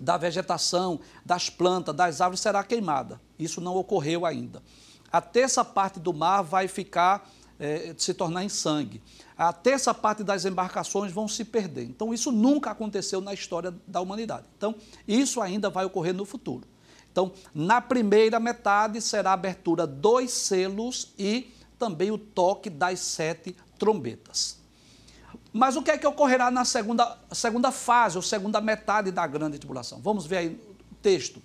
da 0.00 0.16
vegetação, 0.16 0.98
das 1.24 1.50
plantas, 1.50 1.94
das 1.94 2.20
árvores 2.20 2.40
será 2.40 2.64
queimada. 2.64 3.20
Isso 3.38 3.60
não 3.60 3.76
ocorreu 3.76 4.24
ainda. 4.24 4.62
A 5.12 5.20
terça 5.20 5.64
parte 5.64 6.00
do 6.00 6.12
mar 6.12 6.42
vai 6.42 6.68
ficar, 6.68 7.28
é, 7.58 7.94
se 7.98 8.14
tornar 8.14 8.44
em 8.44 8.48
sangue. 8.48 9.02
A 9.36 9.52
terça 9.52 9.92
parte 9.92 10.22
das 10.22 10.44
embarcações 10.44 11.12
vão 11.12 11.26
se 11.26 11.44
perder. 11.44 11.84
Então, 11.84 12.14
isso 12.14 12.30
nunca 12.30 12.70
aconteceu 12.70 13.20
na 13.20 13.34
história 13.34 13.74
da 13.86 14.00
humanidade. 14.00 14.46
Então, 14.56 14.74
isso 15.06 15.40
ainda 15.40 15.68
vai 15.68 15.84
ocorrer 15.84 16.14
no 16.14 16.24
futuro. 16.24 16.66
Então, 17.10 17.32
na 17.52 17.80
primeira 17.80 18.38
metade 18.38 19.00
será 19.00 19.30
a 19.30 19.34
abertura 19.34 19.86
dos 19.86 20.30
selos 20.30 21.12
e 21.18 21.52
também 21.78 22.10
o 22.10 22.18
toque 22.18 22.70
das 22.70 23.00
sete 23.00 23.56
trombetas. 23.78 24.59
Mas 25.52 25.76
o 25.76 25.82
que 25.82 25.90
é 25.90 25.98
que 25.98 26.06
ocorrerá 26.06 26.50
na 26.50 26.64
segunda, 26.64 27.18
segunda 27.32 27.72
fase, 27.72 28.16
ou 28.16 28.22
segunda 28.22 28.60
metade 28.60 29.10
da 29.10 29.26
grande 29.26 29.58
tribulação? 29.58 30.00
Vamos 30.00 30.26
ver 30.26 30.36
aí 30.36 30.48
o 30.48 30.94
texto. 31.02 31.42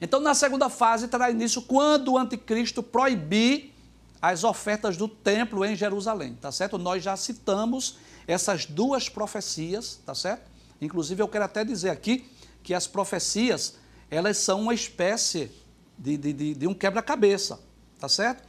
Então, 0.00 0.20
na 0.20 0.34
segunda 0.34 0.68
fase, 0.68 1.08
terá 1.08 1.30
início 1.30 1.62
quando 1.62 2.12
o 2.12 2.18
anticristo 2.18 2.82
proibir 2.82 3.72
as 4.20 4.44
ofertas 4.44 4.96
do 4.96 5.08
templo 5.08 5.64
em 5.64 5.76
Jerusalém, 5.76 6.34
tá 6.34 6.50
certo? 6.50 6.78
Nós 6.78 7.02
já 7.02 7.16
citamos 7.16 7.98
essas 8.26 8.66
duas 8.66 9.08
profecias, 9.08 10.00
tá 10.04 10.14
certo? 10.14 10.50
Inclusive, 10.80 11.22
eu 11.22 11.28
quero 11.28 11.44
até 11.44 11.64
dizer 11.64 11.90
aqui 11.90 12.28
que 12.62 12.74
as 12.74 12.86
profecias, 12.86 13.76
elas 14.10 14.38
são 14.38 14.62
uma 14.62 14.74
espécie 14.74 15.50
de, 15.96 16.16
de, 16.16 16.32
de, 16.32 16.54
de 16.54 16.66
um 16.66 16.74
quebra-cabeça, 16.74 17.60
tá 17.98 18.08
certo? 18.08 18.42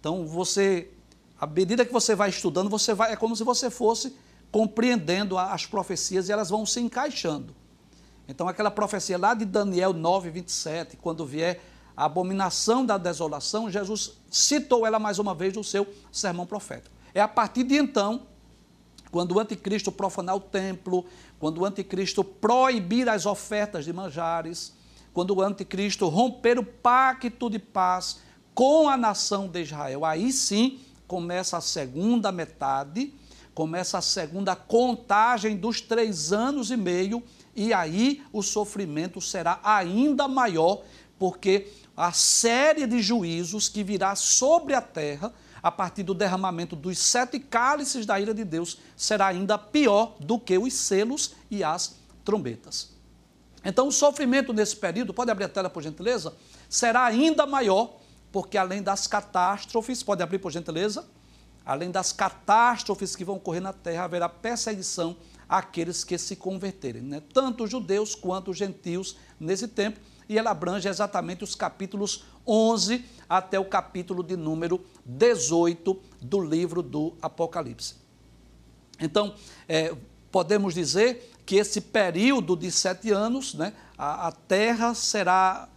Então, 0.00 0.26
você, 0.26 0.90
à 1.40 1.46
medida 1.46 1.86
que 1.86 1.92
você 1.92 2.14
vai 2.14 2.28
estudando, 2.28 2.68
você 2.68 2.92
vai, 2.92 3.12
é 3.12 3.16
como 3.16 3.34
se 3.34 3.42
você 3.42 3.70
fosse 3.70 4.14
compreendendo 4.52 5.38
as 5.38 5.64
profecias 5.64 6.28
e 6.28 6.32
elas 6.32 6.50
vão 6.50 6.66
se 6.66 6.80
encaixando. 6.80 7.54
Então, 8.28 8.46
aquela 8.46 8.70
profecia 8.70 9.16
lá 9.16 9.32
de 9.32 9.46
Daniel 9.46 9.94
9, 9.94 10.30
27, 10.30 10.96
quando 10.98 11.24
vier 11.24 11.62
a 11.96 12.04
abominação 12.04 12.84
da 12.84 12.98
desolação, 12.98 13.70
Jesus 13.70 14.18
citou 14.30 14.86
ela 14.86 14.98
mais 14.98 15.18
uma 15.18 15.34
vez 15.34 15.54
no 15.54 15.64
seu 15.64 15.86
sermão 16.12 16.44
profético. 16.44 16.94
É 17.14 17.20
a 17.20 17.28
partir 17.28 17.64
de 17.64 17.76
então, 17.76 18.26
quando 19.10 19.32
o 19.32 19.40
anticristo 19.40 19.90
profanar 19.90 20.36
o 20.36 20.40
templo, 20.40 21.06
quando 21.38 21.58
o 21.58 21.64
anticristo 21.64 22.22
proibir 22.22 23.08
as 23.08 23.24
ofertas 23.24 23.84
de 23.84 23.92
manjares, 23.92 24.74
quando 25.12 25.34
o 25.34 25.42
anticristo 25.42 26.06
romper 26.08 26.58
o 26.58 26.64
pacto 26.64 27.48
de 27.48 27.58
paz, 27.58 28.20
com 28.54 28.88
a 28.88 28.96
nação 28.96 29.48
de 29.48 29.62
Israel. 29.62 30.04
Aí 30.04 30.32
sim 30.32 30.80
começa 31.10 31.56
a 31.56 31.60
segunda 31.60 32.30
metade, 32.30 33.12
começa 33.52 33.98
a 33.98 34.00
segunda 34.00 34.54
contagem 34.54 35.56
dos 35.56 35.80
três 35.80 36.32
anos 36.32 36.70
e 36.70 36.76
meio, 36.76 37.20
e 37.52 37.72
aí 37.72 38.22
o 38.32 38.44
sofrimento 38.44 39.20
será 39.20 39.58
ainda 39.64 40.28
maior, 40.28 40.84
porque 41.18 41.66
a 41.96 42.12
série 42.12 42.86
de 42.86 43.02
juízos 43.02 43.68
que 43.68 43.82
virá 43.82 44.14
sobre 44.14 44.72
a 44.72 44.80
terra, 44.80 45.34
a 45.60 45.72
partir 45.72 46.04
do 46.04 46.14
derramamento 46.14 46.76
dos 46.76 46.96
sete 46.96 47.40
cálices 47.40 48.06
da 48.06 48.20
ira 48.20 48.32
de 48.32 48.44
Deus, 48.44 48.78
será 48.96 49.26
ainda 49.26 49.58
pior 49.58 50.14
do 50.20 50.38
que 50.38 50.56
os 50.56 50.72
selos 50.72 51.34
e 51.50 51.64
as 51.64 51.96
trombetas. 52.24 52.90
Então, 53.64 53.88
o 53.88 53.92
sofrimento 53.92 54.52
nesse 54.52 54.76
período, 54.76 55.12
pode 55.12 55.28
abrir 55.28 55.46
a 55.46 55.48
tela 55.48 55.68
por 55.68 55.82
gentileza, 55.82 56.32
será 56.68 57.04
ainda 57.04 57.46
maior 57.46 57.99
porque 58.32 58.56
além 58.56 58.82
das 58.82 59.06
catástrofes, 59.06 60.02
pode 60.02 60.22
abrir 60.22 60.38
por 60.38 60.52
gentileza, 60.52 61.06
além 61.64 61.90
das 61.90 62.12
catástrofes 62.12 63.14
que 63.14 63.24
vão 63.24 63.36
ocorrer 63.36 63.62
na 63.62 63.72
terra, 63.72 64.04
haverá 64.04 64.28
perseguição 64.28 65.16
àqueles 65.48 66.04
que 66.04 66.16
se 66.16 66.36
converterem, 66.36 67.02
né? 67.02 67.22
tanto 67.32 67.66
judeus 67.66 68.14
quanto 68.14 68.54
gentios 68.54 69.16
nesse 69.38 69.66
tempo, 69.66 70.00
e 70.28 70.38
ela 70.38 70.52
abrange 70.52 70.88
exatamente 70.88 71.42
os 71.42 71.56
capítulos 71.56 72.24
11 72.46 73.04
até 73.28 73.58
o 73.58 73.64
capítulo 73.64 74.22
de 74.22 74.36
número 74.36 74.84
18 75.04 76.00
do 76.20 76.40
livro 76.40 76.82
do 76.82 77.16
Apocalipse. 77.20 77.96
Então, 79.00 79.34
é, 79.68 79.94
podemos 80.30 80.74
dizer 80.74 81.32
que 81.44 81.56
esse 81.56 81.80
período 81.80 82.56
de 82.56 82.70
sete 82.70 83.10
anos, 83.10 83.54
né, 83.54 83.72
a, 83.98 84.28
a 84.28 84.32
terra 84.32 84.94
será 84.94 85.68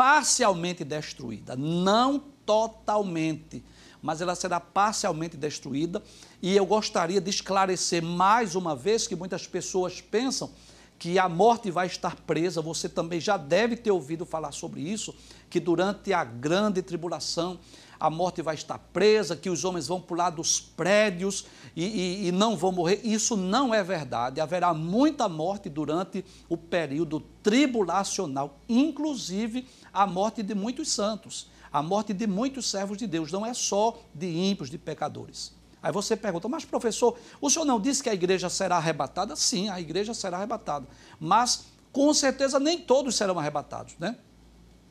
parcialmente 0.00 0.82
destruída, 0.82 1.54
não 1.54 2.18
totalmente, 2.46 3.62
mas 4.00 4.22
ela 4.22 4.34
será 4.34 4.58
parcialmente 4.58 5.36
destruída. 5.36 6.02
E 6.40 6.56
eu 6.56 6.64
gostaria 6.64 7.20
de 7.20 7.28
esclarecer 7.28 8.02
mais 8.02 8.54
uma 8.54 8.74
vez 8.74 9.06
que 9.06 9.14
muitas 9.14 9.46
pessoas 9.46 10.00
pensam 10.00 10.50
que 10.98 11.18
a 11.18 11.28
morte 11.28 11.70
vai 11.70 11.86
estar 11.86 12.16
presa, 12.16 12.62
você 12.62 12.88
também 12.88 13.20
já 13.20 13.36
deve 13.36 13.76
ter 13.76 13.90
ouvido 13.90 14.24
falar 14.24 14.52
sobre 14.52 14.80
isso, 14.80 15.14
que 15.50 15.60
durante 15.60 16.14
a 16.14 16.24
grande 16.24 16.80
tribulação 16.80 17.60
a 18.00 18.08
morte 18.08 18.40
vai 18.40 18.54
estar 18.54 18.78
presa, 18.78 19.36
que 19.36 19.50
os 19.50 19.62
homens 19.62 19.86
vão 19.86 20.00
pular 20.00 20.30
dos 20.30 20.58
prédios 20.58 21.44
e, 21.76 21.84
e, 21.84 22.28
e, 22.28 22.32
não 22.32 22.56
vão 22.56 22.72
morrer. 22.72 23.00
Isso 23.04 23.36
não 23.36 23.74
é 23.74 23.84
verdade. 23.84 24.40
Haverá 24.40 24.72
muita 24.72 25.28
morte 25.28 25.68
durante 25.68 26.24
o 26.48 26.56
período 26.56 27.20
tribulacional, 27.42 28.58
inclusive 28.66 29.68
a 29.92 30.06
morte 30.06 30.42
de 30.42 30.54
muitos 30.54 30.90
santos, 30.90 31.50
a 31.70 31.82
morte 31.82 32.14
de 32.14 32.26
muitos 32.26 32.70
servos 32.70 32.96
de 32.96 33.06
Deus, 33.06 33.30
não 33.30 33.44
é 33.44 33.52
só 33.52 34.00
de 34.14 34.26
ímpios, 34.26 34.70
de 34.70 34.78
pecadores. 34.78 35.52
Aí 35.82 35.92
você 35.92 36.16
pergunta, 36.16 36.48
mas 36.48 36.64
professor, 36.64 37.18
o 37.40 37.50
senhor 37.50 37.64
não 37.64 37.80
disse 37.80 38.02
que 38.02 38.08
a 38.08 38.14
igreja 38.14 38.48
será 38.48 38.76
arrebatada? 38.76 39.36
Sim, 39.36 39.68
a 39.68 39.80
igreja 39.80 40.14
será 40.14 40.38
arrebatada. 40.38 40.86
Mas 41.18 41.66
com 41.92 42.12
certeza 42.14 42.58
nem 42.58 42.78
todos 42.78 43.14
serão 43.14 43.38
arrebatados, 43.38 43.94
né? 43.98 44.16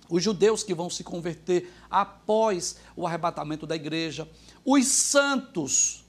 Os 0.09 0.23
judeus 0.23 0.63
que 0.63 0.73
vão 0.73 0.89
se 0.89 1.03
converter 1.03 1.71
após 1.89 2.77
o 2.95 3.05
arrebatamento 3.05 3.67
da 3.67 3.75
igreja, 3.75 4.27
os 4.65 4.87
santos 4.87 6.03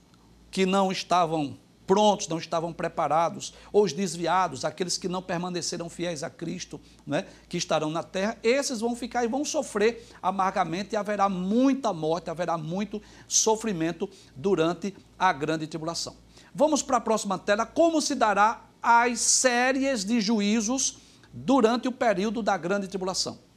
que 0.50 0.66
não 0.66 0.90
estavam 0.90 1.56
prontos, 1.90 2.28
não 2.28 2.38
estavam 2.38 2.72
preparados, 2.72 3.52
ou 3.72 3.82
os 3.82 3.92
desviados, 3.92 4.64
aqueles 4.64 4.96
que 4.96 5.08
não 5.08 5.20
permaneceram 5.20 5.88
fiéis 5.88 6.22
a 6.22 6.30
Cristo, 6.30 6.80
né, 7.04 7.26
que 7.48 7.56
estarão 7.56 7.90
na 7.90 8.04
terra, 8.04 8.38
esses 8.44 8.78
vão 8.78 8.94
ficar 8.94 9.24
e 9.24 9.28
vão 9.28 9.44
sofrer 9.44 10.06
amargamente 10.22 10.94
e 10.94 10.96
haverá 10.96 11.28
muita 11.28 11.92
morte, 11.92 12.30
haverá 12.30 12.56
muito 12.56 13.02
sofrimento 13.26 14.08
durante 14.36 14.94
a 15.18 15.32
grande 15.32 15.66
tribulação. 15.66 16.16
Vamos 16.54 16.80
para 16.80 16.98
a 16.98 17.00
próxima 17.00 17.36
tela, 17.36 17.66
como 17.66 18.00
se 18.00 18.14
dará 18.14 18.66
as 18.80 19.18
séries 19.18 20.04
de 20.04 20.20
juízos 20.20 20.98
durante 21.32 21.88
o 21.88 21.92
período 21.92 22.40
da 22.40 22.56
grande 22.56 22.86
tribulação. 22.86 23.49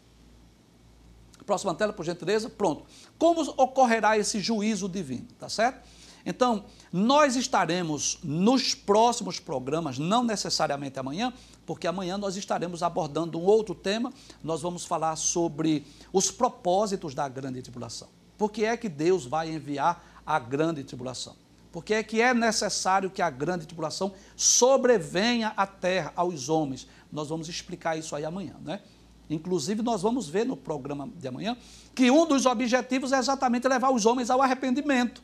Próxima 1.46 1.74
tela, 1.76 1.94
por 1.94 2.06
gentileza. 2.06 2.50
Pronto. 2.50 2.86
Como 3.18 3.42
ocorrerá 3.58 4.18
esse 4.18 4.40
juízo 4.40 4.88
divino, 4.88 5.28
tá 5.40 5.50
certo? 5.50 5.82
Então, 6.26 6.66
nós 6.92 7.36
estaremos 7.36 8.20
nos 8.24 8.74
próximos 8.74 9.40
programas, 9.40 10.00
não 10.00 10.24
necessariamente 10.24 10.98
amanhã, 10.98 11.34
porque 11.66 11.86
amanhã 11.86 12.18
nós 12.18 12.38
estaremos 12.38 12.82
abordando 12.82 13.38
um 13.38 13.44
outro 13.44 13.76
tema. 13.76 14.12
Nós 14.42 14.62
vamos 14.62 14.86
falar 14.86 15.16
sobre 15.18 15.86
os 16.14 16.32
propósitos 16.32 17.14
da 17.14 17.28
grande 17.28 17.62
tribulação. 17.62 18.08
Por 18.38 18.52
que 18.52 18.64
é 18.64 18.78
que 18.78 18.88
Deus 18.88 19.26
vai 19.26 19.52
enviar 19.52 20.22
a 20.26 20.40
grande 20.40 20.84
tribulação? 20.84 21.36
Por 21.72 21.84
que 21.84 21.94
é 21.94 22.04
que 22.04 22.22
é 22.22 22.34
necessário 22.34 23.10
que 23.10 23.22
a 23.22 23.30
grande 23.30 23.66
tribulação 23.66 24.14
sobrevenha 24.36 25.54
à 25.58 25.66
terra, 25.66 26.14
aos 26.16 26.48
homens? 26.48 26.88
Nós 27.12 27.30
vamos 27.30 27.50
explicar 27.50 27.98
isso 27.98 28.16
aí 28.16 28.24
amanhã, 28.24 28.56
né? 28.62 28.82
Inclusive, 29.30 29.82
nós 29.82 30.02
vamos 30.02 30.28
ver 30.28 30.46
no 30.46 30.56
programa 30.58 31.10
de 31.18 31.28
amanhã 31.28 31.58
que 31.96 32.12
um 32.12 32.26
dos 32.26 32.46
objetivos 32.46 33.12
é 33.12 33.18
exatamente 33.18 33.68
levar 33.68 33.92
os 33.92 34.06
homens 34.06 34.30
ao 34.30 34.42
arrependimento. 34.42 35.22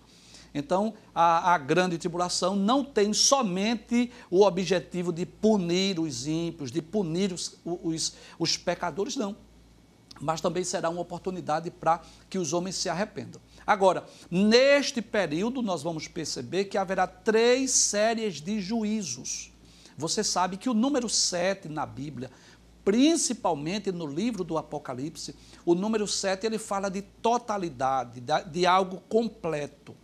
Então, 0.53 0.93
a, 1.13 1.53
a, 1.53 1.57
grande 1.57 1.97
tribulação 1.97 2.55
não 2.55 2.83
tem 2.83 3.13
somente 3.13 4.11
o 4.31 4.41
objetivo 4.43 5.13
de 5.13 5.25
punir 5.25 5.99
os 5.99 6.25
ímpios, 6.25 6.71
de 6.71 6.81
punir 6.81 7.31
os, 7.31 7.57
os, 7.63 8.15
os 8.37 8.57
pecadores, 8.57 9.15
não. 9.15 9.35
Mas 10.19 10.41
também 10.41 10.63
será 10.63 10.89
uma 10.89 11.01
oportunidade 11.01 11.69
para 11.69 12.01
que 12.29 12.37
os 12.37 12.51
homens 12.51 12.75
se 12.75 12.89
arrependam. 12.89 13.39
Agora, 13.65 14.03
neste 14.29 15.01
período, 15.01 15.61
nós 15.61 15.83
vamos 15.83 16.07
perceber 16.07 16.65
que 16.65 16.77
haverá 16.77 17.05
três 17.05 17.71
séries 17.71 18.41
de 18.41 18.59
juízos. 18.59 19.51
Você 19.95 20.23
sabe 20.23 20.57
que 20.57 20.69
o 20.69 20.73
número 20.73 21.07
7 21.07 21.69
na 21.69 21.85
Bíblia 21.85 22.31
principalmente 22.83 23.91
no 23.91 24.05
livro 24.05 24.43
do 24.43 24.57
Apocalipse, 24.57 25.35
o 25.65 25.75
número 25.75 26.07
7 26.07 26.45
ele 26.45 26.57
fala 26.57 26.89
de 26.89 27.01
totalidade, 27.01 28.21
de 28.51 28.65
algo 28.65 29.01
completo. 29.07 29.95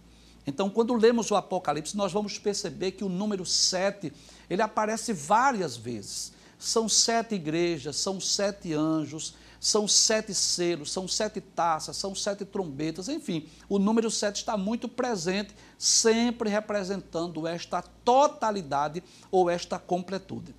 Então, 0.48 0.70
quando 0.70 0.94
lemos 0.94 1.32
o 1.32 1.36
Apocalipse, 1.36 1.98
nós 1.98 2.12
vamos 2.12 2.38
perceber 2.38 2.92
que 2.92 3.04
o 3.04 3.10
número 3.10 3.46
7, 3.46 4.14
ele 4.50 4.62
aparece 4.62 5.12
várias 5.12 5.76
vezes. 5.76 6.34
São 6.60 6.88
sete 6.88 7.36
igrejas, 7.36 7.96
são 7.96 8.20
sete 8.22 8.74
anjos, 8.74 9.34
são 9.60 9.88
sete 9.88 10.32
selos, 10.34 10.92
são 10.92 11.08
sete 11.08 11.42
taças, 11.42 11.98
são 11.98 12.14
sete 12.14 12.46
trombetas, 12.46 13.10
enfim, 13.10 13.48
o 13.68 13.80
número 13.80 14.12
7 14.12 14.36
está 14.36 14.56
muito 14.56 14.88
presente, 14.88 15.56
sempre 15.76 16.52
representando 16.52 17.48
esta 17.48 17.82
totalidade 17.82 19.04
ou 19.32 19.50
esta 19.50 19.80
completude. 19.80 20.54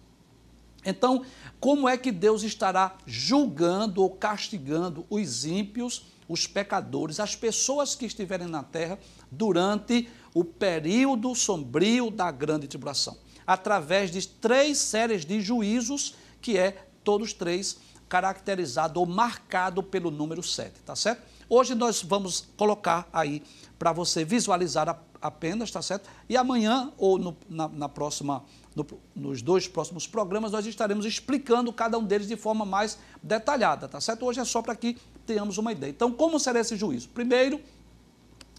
Então, 0.87 1.25
como 1.59 1.89
é 1.89 1.97
que 1.97 2.13
Deus 2.13 2.45
estará 2.45 2.97
julgando 3.05 4.03
ou 4.03 4.11
castigando 4.11 5.05
os 5.11 5.45
ímpios, 5.45 6.07
os 6.29 6.47
pecadores, 6.47 7.19
as 7.19 7.35
pessoas 7.35 7.97
que 7.97 8.07
estiverem 8.07 8.47
na 8.47 8.63
terra 8.63 8.99
durante 9.31 10.09
o 10.33 10.45
período 10.45 11.35
sombrio 11.35 12.11
da 12.11 12.31
grande 12.31 12.69
tribulação? 12.69 13.19
Através 13.45 14.13
de 14.13 14.27
três 14.27 14.79
séries 14.79 15.25
de 15.25 15.41
juízos, 15.41 16.15
que 16.41 16.57
é 16.57 16.87
todos 17.03 17.33
três 17.33 17.79
caracterizado 18.09 19.01
ou 19.01 19.07
marcado 19.07 19.83
pelo 19.83 20.11
número 20.11 20.43
7, 20.43 20.81
tá 20.85 20.95
certo? 20.95 21.23
Hoje 21.49 21.75
nós 21.75 22.03
vamos 22.03 22.47
colocar 22.57 23.09
aí 23.13 23.43
para 23.79 23.93
você 23.93 24.25
visualizar 24.25 24.89
apenas, 25.27 25.71
tá 25.71 25.83
certo? 25.83 26.09
E 26.29 26.37
amanhã 26.37 26.93
ou 26.97 27.19
no, 27.19 27.37
na, 27.49 27.69
na 27.69 27.89
próxima 27.89 28.45
no, 28.75 28.87
nos 29.15 29.41
dois 29.41 29.67
próximos 29.67 30.07
programas, 30.07 30.53
nós 30.53 30.67
estaremos 30.67 31.07
explicando 31.07 31.73
cada 31.73 31.99
um 31.99 32.05
deles 32.05 32.29
de 32.29 32.37
forma 32.37 32.65
mais 32.67 32.99
detalhada, 33.23 33.89
tá 33.89 34.01
certo? 34.01 34.27
Hoje 34.27 34.41
é 34.41 34.45
só 34.45 34.61
para 34.61 34.77
que 34.77 34.99
tenhamos 35.27 35.57
uma 35.57 35.73
ideia. 35.73 35.91
Então, 35.91 36.13
como 36.13 36.39
será 36.39 36.61
esse 36.61 36.77
juízo? 36.77 37.09
Primeiro, 37.09 37.59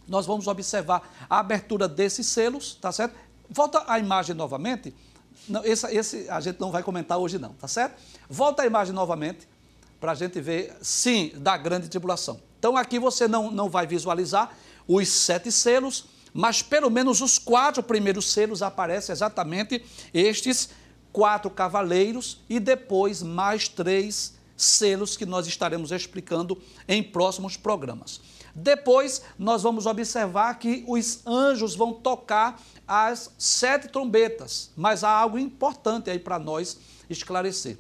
nós 0.08 0.26
vamos 0.26 0.48
observar 0.48 1.14
a 1.30 1.40
abertura 1.40 1.88
desses 1.88 2.26
selos, 2.28 2.76
tá 2.76 2.92
certo? 2.92 3.16
Volta 3.50 3.84
a 3.88 4.00
imagem 4.00 4.36
novamente. 4.36 4.94
Não, 5.48 5.64
esse, 5.64 5.86
esse 5.96 6.30
a 6.30 6.40
gente 6.40 6.60
não 6.60 6.72
vai 6.72 6.82
comentar 6.82 7.18
hoje, 7.20 7.38
não, 7.38 7.54
tá 7.54 7.68
certo? 7.68 8.02
Volta 8.28 8.64
a 8.64 8.66
imagem 8.66 8.94
novamente 8.94 9.48
para 10.00 10.14
a 10.14 10.16
gente 10.16 10.42
ver, 10.42 10.76
sim, 10.82 11.32
da 11.36 11.56
grande 11.58 11.90
tribulação. 11.90 12.40
Então, 12.58 12.76
aqui 12.76 12.98
você 12.98 13.28
não, 13.28 13.52
não 13.52 13.70
vai 13.70 13.86
visualizar 13.86 14.52
os 14.88 15.08
sete 15.08 15.52
selos, 15.52 16.06
mas 16.38 16.62
pelo 16.62 16.92
menos 16.92 17.20
os 17.20 17.40
quatro 17.40 17.82
primeiros 17.82 18.32
selos 18.32 18.62
aparecem 18.62 19.12
exatamente 19.12 19.84
estes 20.14 20.70
quatro 21.12 21.50
cavaleiros 21.50 22.42
e 22.48 22.60
depois 22.60 23.24
mais 23.24 23.68
três 23.68 24.36
selos 24.56 25.18
que 25.18 25.26
nós 25.26 25.48
estaremos 25.48 25.92
explicando 25.92 26.62
em 26.88 27.02
próximos 27.02 27.58
programas. 27.58 28.22
Depois 28.54 29.24
nós 29.38 29.64
vamos 29.64 29.88
observar 29.88 30.60
que 30.60 30.84
os 30.88 31.26
anjos 31.26 31.74
vão 31.74 31.92
tocar 31.92 32.62
as 32.88 33.32
sete 33.40 33.88
trombetas, 33.88 34.70
mas 34.78 35.04
há 35.04 35.10
algo 35.10 35.40
importante 35.40 36.08
aí 36.12 36.20
para 36.20 36.38
nós 36.38 36.78
esclarecer, 37.10 37.80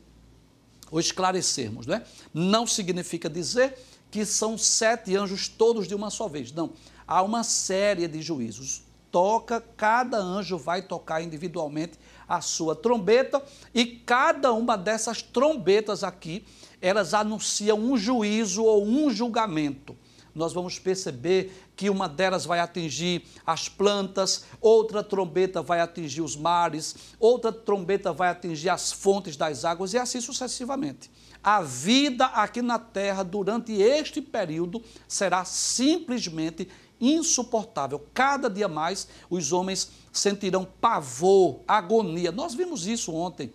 ou 0.89 1.00
esclarecermos, 1.00 1.86
não 1.86 1.93
é? 1.93 2.04
Não 2.34 2.65
significa 2.65 3.30
dizer 3.30 3.78
que 4.10 4.26
são 4.26 4.58
sete 4.58 5.15
anjos 5.15 5.48
todos 5.48 5.88
de 5.88 5.93
uma 5.93 6.10
só 6.10 6.28
vez, 6.28 6.52
não 6.52 6.74
há 7.08 7.22
uma 7.22 7.43
série 7.43 8.08
de 8.08 8.22
juízos. 8.22 8.84
Toca, 9.10 9.62
cada 9.78 10.17
anjo 10.17 10.58
vai 10.58 10.82
tocar 10.82 11.22
individualmente 11.22 11.98
a 12.28 12.41
sua 12.41 12.76
trombeta 12.76 13.41
e 13.74 13.86
cada 13.86 14.52
uma 14.52 14.78
dessas 14.78 15.22
trombetas 15.22 16.04
aqui, 16.04 16.46
elas 16.82 17.13
anunciam 17.13 17.80
um 17.80 17.98
juízo 17.98 18.63
ou 18.63 18.86
um 18.86 19.10
julgamento. 19.10 19.96
Nós 20.36 20.54
vamos 20.54 20.78
perceber 20.78 21.67
que 21.76 21.89
uma 21.89 22.08
delas 22.08 22.46
vai 22.46 22.60
atingir 22.60 23.24
as 23.43 23.67
plantas, 23.67 24.46
outra 24.62 25.02
trombeta 25.02 25.63
vai 25.63 25.80
atingir 25.80 26.22
os 26.22 26.36
mares, 26.36 26.96
outra 27.20 27.52
trombeta 27.52 28.13
vai 28.13 28.30
atingir 28.30 28.70
as 28.70 28.91
fontes 28.91 29.36
das 29.36 29.65
águas 29.65 29.93
e 29.93 29.98
assim 29.98 30.22
sucessivamente. 30.22 31.10
A 31.43 31.62
vida 31.62 32.26
aqui 32.26 32.62
na 32.62 32.78
terra 32.78 33.24
durante 33.24 33.74
este 33.74 34.22
período 34.22 34.84
será 35.08 35.43
simplesmente 35.43 36.67
insuportável. 37.00 38.06
Cada 38.14 38.50
dia 38.50 38.68
mais 38.68 39.08
os 39.30 39.52
homens 39.52 39.92
sentirão 40.12 40.66
pavor, 40.80 41.62
agonia. 41.68 42.32
Nós 42.32 42.54
vimos 42.54 42.88
isso 42.88 43.14
ontem. 43.14 43.54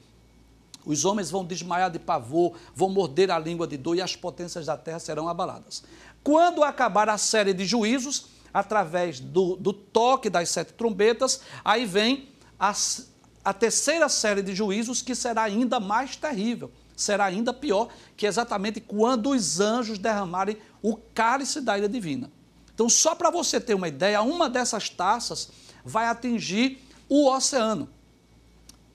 Os 0.85 1.05
homens 1.05 1.31
vão 1.31 1.45
desmaiar 1.45 1.91
de 1.91 1.99
pavor, 1.99 2.55
vão 2.75 2.89
morder 2.89 3.31
a 3.31 3.39
língua 3.39 3.67
de 3.67 3.77
dor 3.77 3.97
e 3.97 4.01
as 4.01 4.17
potências 4.17 4.67
da 4.67 4.77
terra 4.77 4.99
serão 4.99 5.29
abaladas. 5.29 5.83
Quando 6.25 6.63
acabar 6.65 7.09
a 7.09 7.19
série 7.19 7.53
de 7.53 7.65
juízos, 7.65 8.27
através 8.53 9.19
do, 9.19 9.57
do 9.57 9.73
toque 9.73 10.29
das 10.29 10.49
sete 10.51 10.73
trombetas, 10.75 11.41
aí 11.65 11.87
vem 11.87 12.29
a, 12.59 12.73
a 13.45 13.53
terceira 13.53 14.09
série 14.09 14.43
de 14.43 14.55
juízos, 14.55 15.03
que 15.03 15.15
será 15.15 15.43
ainda 15.43 15.81
mais 15.81 16.17
terrível, 16.17 16.71
será 16.97 17.25
ainda 17.25 17.53
pior, 17.53 17.89
que 18.17 18.27
é 18.27 18.29
exatamente 18.29 18.81
quando 18.81 19.31
os 19.31 19.61
anjos 19.61 19.99
derramarem 19.99 20.57
o 20.83 20.97
cálice 20.97 21.61
da 21.61 21.79
ira 21.79 21.89
divina. 21.89 22.31
Então, 22.75 22.89
só 22.89 23.15
para 23.15 23.31
você 23.31 23.61
ter 23.61 23.75
uma 23.75 23.89
ideia, 23.89 24.23
uma 24.23 24.49
dessas 24.49 24.89
taças 24.89 25.51
vai 25.85 26.07
atingir 26.07 26.79
o 27.09 27.29
oceano. 27.29 27.89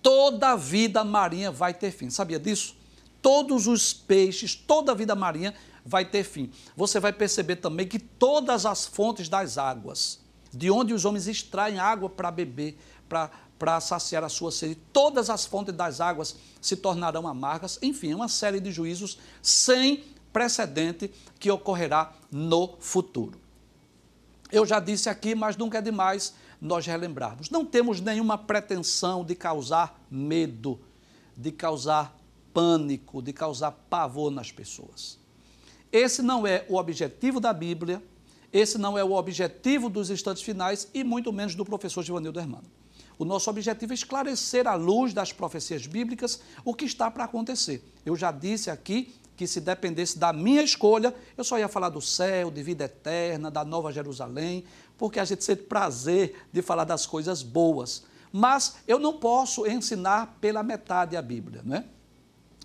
toda 0.01 0.51
a 0.51 0.55
vida 0.55 1.03
marinha 1.03 1.51
vai 1.51 1.73
ter 1.73 1.91
fim. 1.91 2.09
Sabia 2.09 2.39
disso? 2.39 2.75
Todos 3.21 3.67
os 3.67 3.91
peixes, 3.91 4.55
toda 4.55 4.93
a 4.93 4.95
vida 4.95 5.15
marinha 5.15 5.53
vai 5.85 6.05
ter 6.05 6.23
fim. 6.23 6.49
Você 6.77 6.97
vai 6.97 7.11
perceber 7.11 7.57
também 7.57 7.85
que 7.85 7.99
todas 7.99 8.65
as 8.65 8.85
fontes 8.85 9.27
das 9.27 9.57
águas, 9.57 10.19
de 10.53 10.71
onde 10.71 10.93
os 10.93 11.03
homens 11.03 11.27
extraem 11.27 11.77
água 11.77 12.09
para 12.09 12.31
beber, 12.31 12.79
para 13.09 13.81
saciar 13.81 14.23
a 14.23 14.29
sua 14.29 14.49
sede, 14.49 14.75
todas 14.93 15.29
as 15.29 15.45
fontes 15.45 15.75
das 15.75 15.99
águas 15.99 16.37
se 16.61 16.77
tornarão 16.77 17.27
amargas. 17.27 17.77
Enfim, 17.81 18.13
uma 18.13 18.29
série 18.29 18.61
de 18.61 18.71
juízos 18.71 19.17
sem 19.41 20.05
precedente 20.31 21.11
que 21.37 21.51
ocorrerá 21.51 22.13
no 22.31 22.77
futuro. 22.79 23.37
Eu 24.51 24.65
já 24.65 24.79
disse 24.79 25.09
aqui, 25.09 25.35
mas 25.35 25.57
nunca 25.57 25.79
é 25.79 25.81
demais 25.81 26.33
nós 26.61 26.85
relembrarmos. 26.85 27.49
Não 27.49 27.65
temos 27.65 27.99
nenhuma 28.01 28.37
pretensão 28.37 29.23
de 29.23 29.35
causar 29.35 29.99
medo, 30.09 30.79
de 31.35 31.51
causar 31.51 32.17
pânico, 32.53 33.21
de 33.21 33.33
causar 33.33 33.71
pavor 33.71 34.31
nas 34.31 34.51
pessoas. 34.51 35.19
Esse 35.91 36.21
não 36.21 36.45
é 36.45 36.65
o 36.67 36.75
objetivo 36.75 37.39
da 37.39 37.53
Bíblia, 37.53 38.01
esse 38.51 38.77
não 38.77 38.97
é 38.97 39.03
o 39.03 39.13
objetivo 39.13 39.89
dos 39.89 40.09
instantes 40.09 40.41
finais 40.41 40.87
e 40.93 41.03
muito 41.03 41.31
menos 41.31 41.53
do 41.53 41.65
professor 41.65 42.03
Givanildo 42.03 42.39
Hermano. 42.39 42.67
O 43.19 43.25
nosso 43.25 43.49
objetivo 43.49 43.93
é 43.93 43.95
esclarecer 43.95 44.67
à 44.67 44.75
luz 44.75 45.13
das 45.13 45.33
profecias 45.33 45.87
bíblicas 45.87 46.39
o 46.63 46.73
que 46.73 46.85
está 46.85 47.09
para 47.09 47.23
acontecer. 47.23 47.83
Eu 48.05 48.15
já 48.15 48.31
disse 48.31 48.69
aqui 48.69 49.13
que 49.37 49.45
se 49.45 49.61
dependesse 49.61 50.17
da 50.17 50.33
minha 50.33 50.63
escolha, 50.63 51.13
eu 51.37 51.43
só 51.43 51.59
ia 51.59 51.67
falar 51.67 51.89
do 51.89 52.01
céu, 52.01 52.49
de 52.49 52.63
vida 52.63 52.85
eterna, 52.85 53.51
da 53.51 53.63
Nova 53.63 53.93
Jerusalém, 53.93 54.65
porque 54.97 55.19
a 55.19 55.25
gente 55.25 55.43
sente 55.43 55.61
prazer 55.61 56.47
de 56.51 56.63
falar 56.63 56.85
das 56.85 57.05
coisas 57.05 57.43
boas. 57.43 58.03
Mas 58.31 58.77
eu 58.87 58.97
não 58.97 59.13
posso 59.13 59.67
ensinar 59.67 60.37
pela 60.41 60.63
metade 60.63 61.15
a 61.15 61.21
Bíblia, 61.21 61.61
não 61.63 61.77
é? 61.77 61.85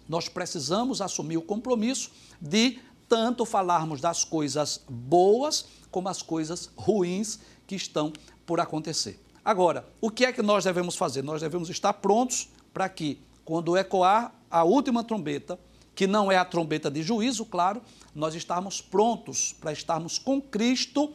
Nós 0.09 0.29
precisamos 0.31 1.03
assumir 1.03 1.37
o 1.37 1.43
compromisso 1.43 2.11
de 2.41 2.81
tanto 3.07 3.45
falarmos 3.45 4.01
das 4.01 4.25
coisas 4.25 4.81
boas 4.89 5.67
como 5.91 6.09
as 6.09 6.23
coisas 6.23 6.71
ruins 6.75 7.39
que 7.67 7.77
estão 7.77 8.13
por 8.47 8.61
acontecer. 8.61 9.21
Agora, 9.45 9.87
o 10.01 10.11
que 10.11 10.25
é 10.25 10.33
que 10.33 10.41
nós 10.41 10.65
devemos 10.65 10.97
fazer? 10.97 11.23
Nós 11.23 11.43
devemos 11.43 11.69
estar 11.69 11.93
prontos 11.93 12.49
para 12.73 12.89
que, 12.89 13.21
quando 13.45 13.77
ecoar 13.77 14.33
a 14.51 14.65
última 14.65 15.05
trombeta, 15.05 15.59
que 15.95 16.07
não 16.07 16.31
é 16.31 16.37
a 16.37 16.45
trombeta 16.45 16.91
de 16.91 17.03
juízo, 17.03 17.45
claro, 17.45 17.83
nós 18.15 18.35
estarmos 18.35 18.81
prontos 18.81 19.55
para 19.61 19.73
estarmos 19.73 20.19
com 20.19 20.41
Cristo 20.41 21.13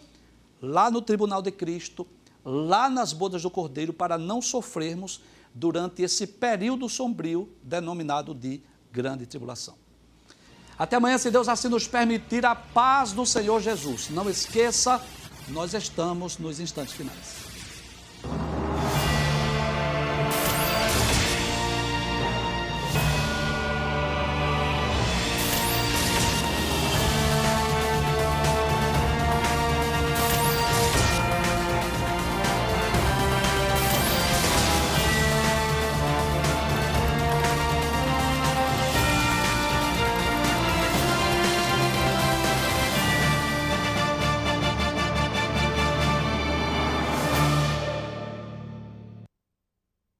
lá 0.61 0.89
no 0.89 1.01
tribunal 1.01 1.41
de 1.41 1.51
Cristo, 1.51 2.05
lá 2.43 2.89
nas 2.89 3.13
bodas 3.13 3.41
do 3.41 3.49
Cordeiro, 3.49 3.93
para 3.93 4.17
não 4.17 4.41
sofrermos 4.41 5.21
durante 5.53 6.01
esse 6.01 6.27
período 6.27 6.87
sombrio 6.87 7.49
denominado 7.63 8.33
de 8.33 8.61
grande 8.91 9.25
tribulação. 9.25 9.75
Até 10.77 10.95
amanhã, 10.95 11.17
se 11.17 11.31
Deus 11.31 11.47
assim 11.47 11.69
nos 11.69 11.87
permitir, 11.87 12.45
a 12.45 12.53
paz 12.53 13.11
do 13.11 13.25
Senhor 13.25 13.59
Jesus. 13.59 14.09
Não 14.09 14.29
esqueça, 14.29 15.01
nós 15.47 15.73
estamos 15.73 16.37
nos 16.37 16.59
instantes 16.59 16.93
finais. 16.93 17.46